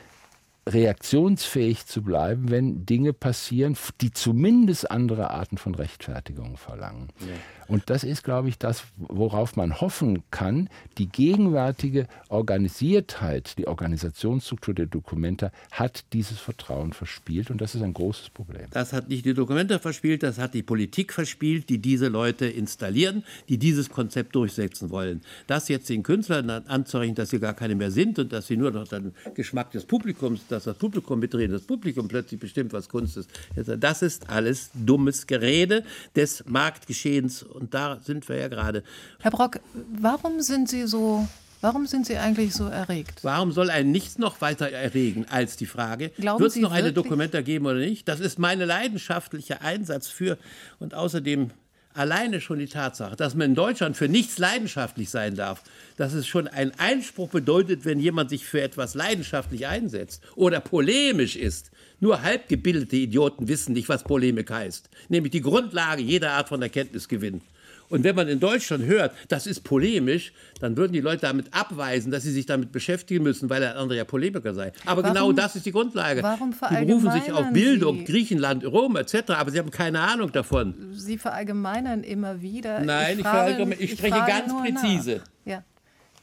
[0.68, 7.10] reaktionsfähig zu bleiben, wenn Dinge passieren, die zumindest andere Arten von Rechtfertigung verlangen.
[7.20, 7.34] Ja.
[7.68, 10.70] Und das ist, glaube ich, das, worauf man hoffen kann.
[10.98, 17.94] Die gegenwärtige Organisiertheit, die Organisationsstruktur der Dokumenta hat dieses Vertrauen verspielt und das ist ein
[17.94, 18.68] großes Problem.
[18.72, 23.24] Das hat nicht die Dokumenta verspielt, das hat die Politik verspielt, die diese Leute installieren,
[23.50, 25.22] die dieses Konzept durchsetzen wollen.
[25.48, 28.72] Das jetzt den Künstlern anzurechnen, dass sie gar keine mehr sind und dass sie nur
[28.72, 33.18] noch den Geschmack des Publikums, dass das Publikum mitreden, das Publikum plötzlich bestimmt, was Kunst
[33.18, 33.30] ist.
[33.56, 35.84] Das ist alles dummes Gerede
[36.16, 38.84] des Marktgeschehens und da sind wir ja gerade.
[39.20, 39.60] Herr Brock,
[40.00, 41.28] warum sind Sie so
[41.62, 43.24] Warum sind Sie eigentlich so erregt?
[43.24, 47.42] Warum soll ein nichts noch weiter erregen als die Frage, wird es noch eine Dokumenta
[47.42, 48.08] geben oder nicht?
[48.08, 50.38] Das ist mein leidenschaftlicher Einsatz für
[50.80, 51.50] und außerdem
[51.98, 55.64] alleine schon die Tatsache, dass man in Deutschland für nichts leidenschaftlich sein darf,
[55.98, 61.36] dass es schon ein Einspruch bedeutet, wenn jemand sich für etwas leidenschaftlich einsetzt oder polemisch
[61.36, 61.72] ist.
[62.00, 67.42] Nur halbgebildete Idioten wissen nicht, was Polemik heißt, nämlich die Grundlage jeder Art von Erkenntnisgewinn.
[67.90, 72.12] Und wenn man in Deutschland hört, das ist polemisch, dann würden die Leute damit abweisen,
[72.12, 74.74] dass sie sich damit beschäftigen müssen, weil der andere ja Polemiker sei.
[74.86, 76.22] Aber warum, genau das ist die Grundlage.
[76.22, 78.06] Warum die berufen sich auf Bildung, Sie?
[78.06, 80.74] Griechenland, Rom etc., aber sie haben keine Ahnung davon.
[80.94, 82.82] Sie verallgemeinern immer wieder.
[82.82, 85.22] Nein, ich, frage, ich, ich spreche ganz präzise.
[85.46, 85.54] Nach.
[85.54, 85.64] Ja,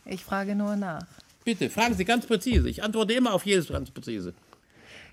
[0.04, 1.06] ich frage nur nach.
[1.44, 2.68] Bitte, fragen Sie ganz präzise.
[2.68, 4.34] Ich antworte immer auf jedes ganz präzise.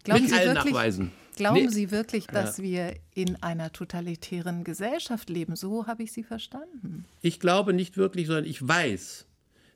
[0.03, 1.11] Glauben Mit Sie allen wirklich, Nachweisen.
[1.41, 1.69] Glauben nee.
[1.69, 2.63] Sie wirklich, dass ja.
[2.63, 5.55] wir in einer totalitären Gesellschaft leben?
[5.55, 7.05] So habe ich Sie verstanden.
[7.21, 9.25] Ich glaube nicht wirklich, sondern ich weiß,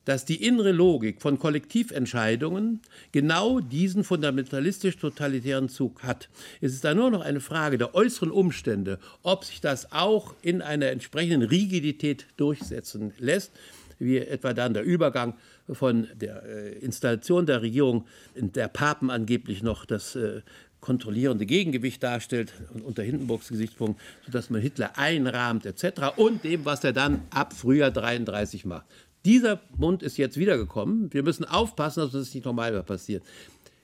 [0.06, 6.30] dass die innere Logik von Kollektiventscheidungen genau diesen fundamentalistisch-totalitären Zug hat.
[6.62, 10.62] Es ist da nur noch eine Frage der äußeren Umstände, ob sich das auch in
[10.62, 13.52] einer entsprechenden Rigidität durchsetzen lässt.
[13.98, 15.36] wie etwa dann der Übergang
[15.72, 18.06] von der äh, Installation der Regierung,
[18.36, 20.42] in der Papen angeblich noch das äh,
[20.86, 26.16] kontrollierende Gegengewicht darstellt unter Hindenburgs Gesichtspunkt, sodass man Hitler einrahmt etc.
[26.16, 28.86] und dem, was er dann ab Frühjahr 33 macht.
[29.26, 31.12] Dieser Mund ist jetzt wiedergekommen.
[31.12, 33.24] Wir müssen aufpassen, dass das nicht nochmal passiert.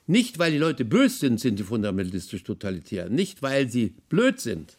[0.06, 3.10] Nicht, weil die Leute böse sind, sind die fundamentalistisch totalitär.
[3.10, 4.78] Nicht, weil sie blöd sind,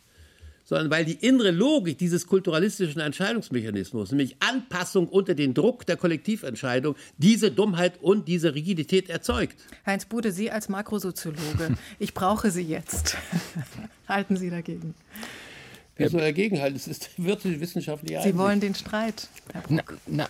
[0.65, 6.97] sondern weil die innere Logik dieses kulturalistischen Entscheidungsmechanismus, nämlich Anpassung unter den Druck der Kollektiventscheidung,
[7.19, 9.57] diese Dummheit und diese Rigidität erzeugt.
[9.87, 13.17] Heinz Bude, Sie als Makrosoziologe, ich brauche Sie jetzt.
[14.09, 14.95] Halten Sie dagegen?
[15.97, 16.77] Wer soll dagegenhalten?
[16.77, 18.19] Es ist wirklich wissenschaftlich.
[18.23, 19.29] Sie wollen den Streit.
[19.69, 20.29] Na, na,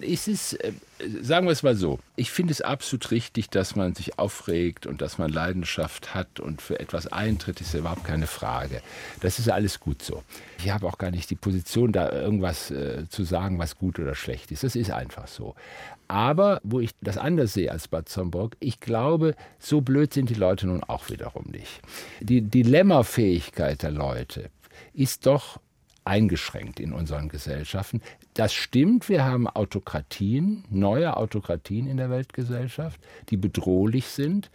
[0.00, 0.72] es ist, äh,
[1.20, 5.02] sagen wir es mal so, ich finde es absolut richtig, dass man sich aufregt und
[5.02, 8.80] dass man Leidenschaft hat und für etwas eintritt, ist ja überhaupt keine Frage.
[9.20, 10.22] Das ist alles gut so.
[10.58, 14.14] Ich habe auch gar nicht die Position, da irgendwas äh, zu sagen, was gut oder
[14.14, 14.64] schlecht ist.
[14.64, 15.54] Das ist einfach so.
[16.08, 20.34] Aber wo ich das anders sehe als Bad Zomburg, ich glaube, so blöd sind die
[20.34, 21.80] Leute nun auch wiederum nicht.
[22.20, 24.50] Die Dilemmafähigkeit der Leute,
[24.92, 25.60] ist doch
[26.04, 28.02] eingeschränkt in unseren Gesellschaften.
[28.34, 34.50] Das stimmt, wir haben Autokratien, neue Autokratien in der Weltgesellschaft, die bedrohlich sind.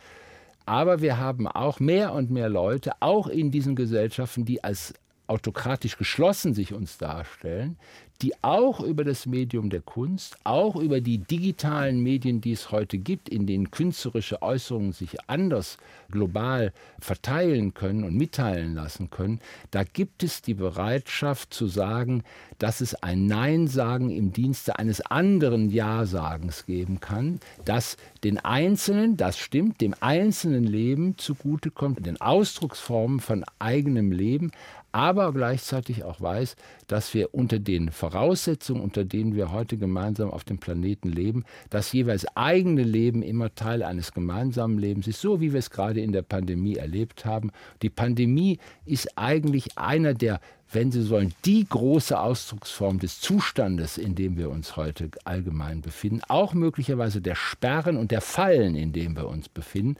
[0.65, 4.93] Aber wir haben auch mehr und mehr Leute, auch in diesen Gesellschaften, die als
[5.27, 7.77] autokratisch geschlossen sich uns darstellen,
[8.21, 12.97] die auch über das Medium der Kunst, auch über die digitalen Medien, die es heute
[12.97, 15.77] gibt, in denen künstlerische Äußerungen sich anders
[16.09, 19.39] global verteilen können und mitteilen lassen können,
[19.71, 22.23] da gibt es die Bereitschaft zu sagen,
[22.57, 29.37] dass es ein Nein-Sagen im Dienste eines anderen Ja-Sagens geben kann, das den Einzelnen, das
[29.37, 34.51] stimmt, dem einzelnen Leben zugutekommt, den Ausdrucksformen von eigenem Leben,
[34.91, 36.55] aber gleichzeitig auch weiß,
[36.87, 41.91] dass wir unter den Voraussetzungen, unter denen wir heute gemeinsam auf dem Planeten leben, das
[41.91, 46.11] jeweils eigene Leben immer Teil eines gemeinsamen Lebens ist, so wie wir es gerade in
[46.11, 47.51] der Pandemie erlebt haben.
[47.81, 50.39] Die Pandemie ist eigentlich einer der
[50.71, 56.21] wenn Sie sollen, die große Ausdrucksform des Zustandes, in dem wir uns heute allgemein befinden,
[56.27, 59.95] auch möglicherweise der Sperren und der Fallen, in dem wir uns befinden.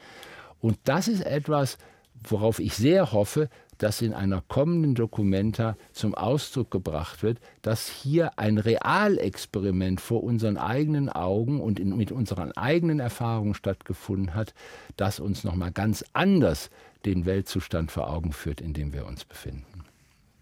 [0.60, 1.78] Und das ist etwas,
[2.24, 8.38] worauf ich sehr hoffe, dass in einer kommenden Dokumenta zum Ausdruck gebracht wird, dass hier
[8.38, 14.54] ein Realexperiment vor unseren eigenen Augen und in, mit unseren eigenen Erfahrungen stattgefunden hat,
[14.96, 16.70] das uns nochmal ganz anders
[17.06, 19.86] den Weltzustand vor Augen führt, in dem wir uns befinden.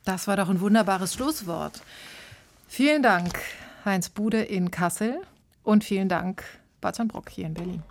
[0.03, 1.81] Das war doch ein wunderbares Schlusswort.
[2.67, 3.39] Vielen Dank,
[3.83, 5.21] Heinz Bude in Kassel
[5.63, 6.43] und vielen Dank,
[6.81, 7.83] Barzan Brock hier in Berlin.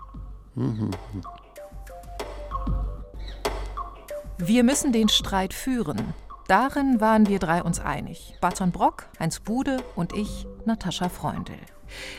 [4.39, 6.13] Wir müssen den Streit führen.
[6.49, 8.35] Darin waren wir drei uns einig.
[8.41, 11.55] Barton Brock, Heinz Bude und ich, Natascha Freundl.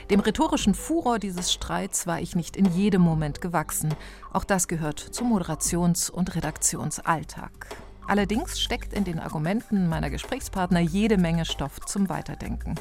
[0.10, 3.94] Dem rhetorischen Furor dieses Streits war ich nicht in jedem Moment gewachsen.
[4.32, 7.76] Auch das gehört zum Moderations- und Redaktionsalltag.
[8.08, 12.76] Allerdings steckt in den Argumenten meiner Gesprächspartner jede Menge Stoff zum Weiterdenken.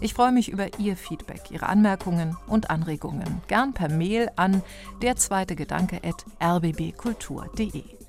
[0.00, 3.40] Ich freue mich über Ihr Feedback, Ihre Anmerkungen und Anregungen.
[3.48, 4.62] Gern per Mail an
[5.02, 8.05] der zweite Gedanke at rbbkultur.de.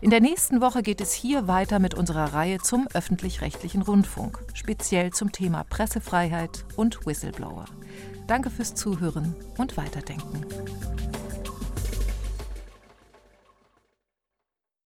[0.00, 5.12] In der nächsten Woche geht es hier weiter mit unserer Reihe zum öffentlich-rechtlichen Rundfunk, speziell
[5.12, 7.66] zum Thema Pressefreiheit und Whistleblower.
[8.26, 10.46] Danke fürs Zuhören und Weiterdenken.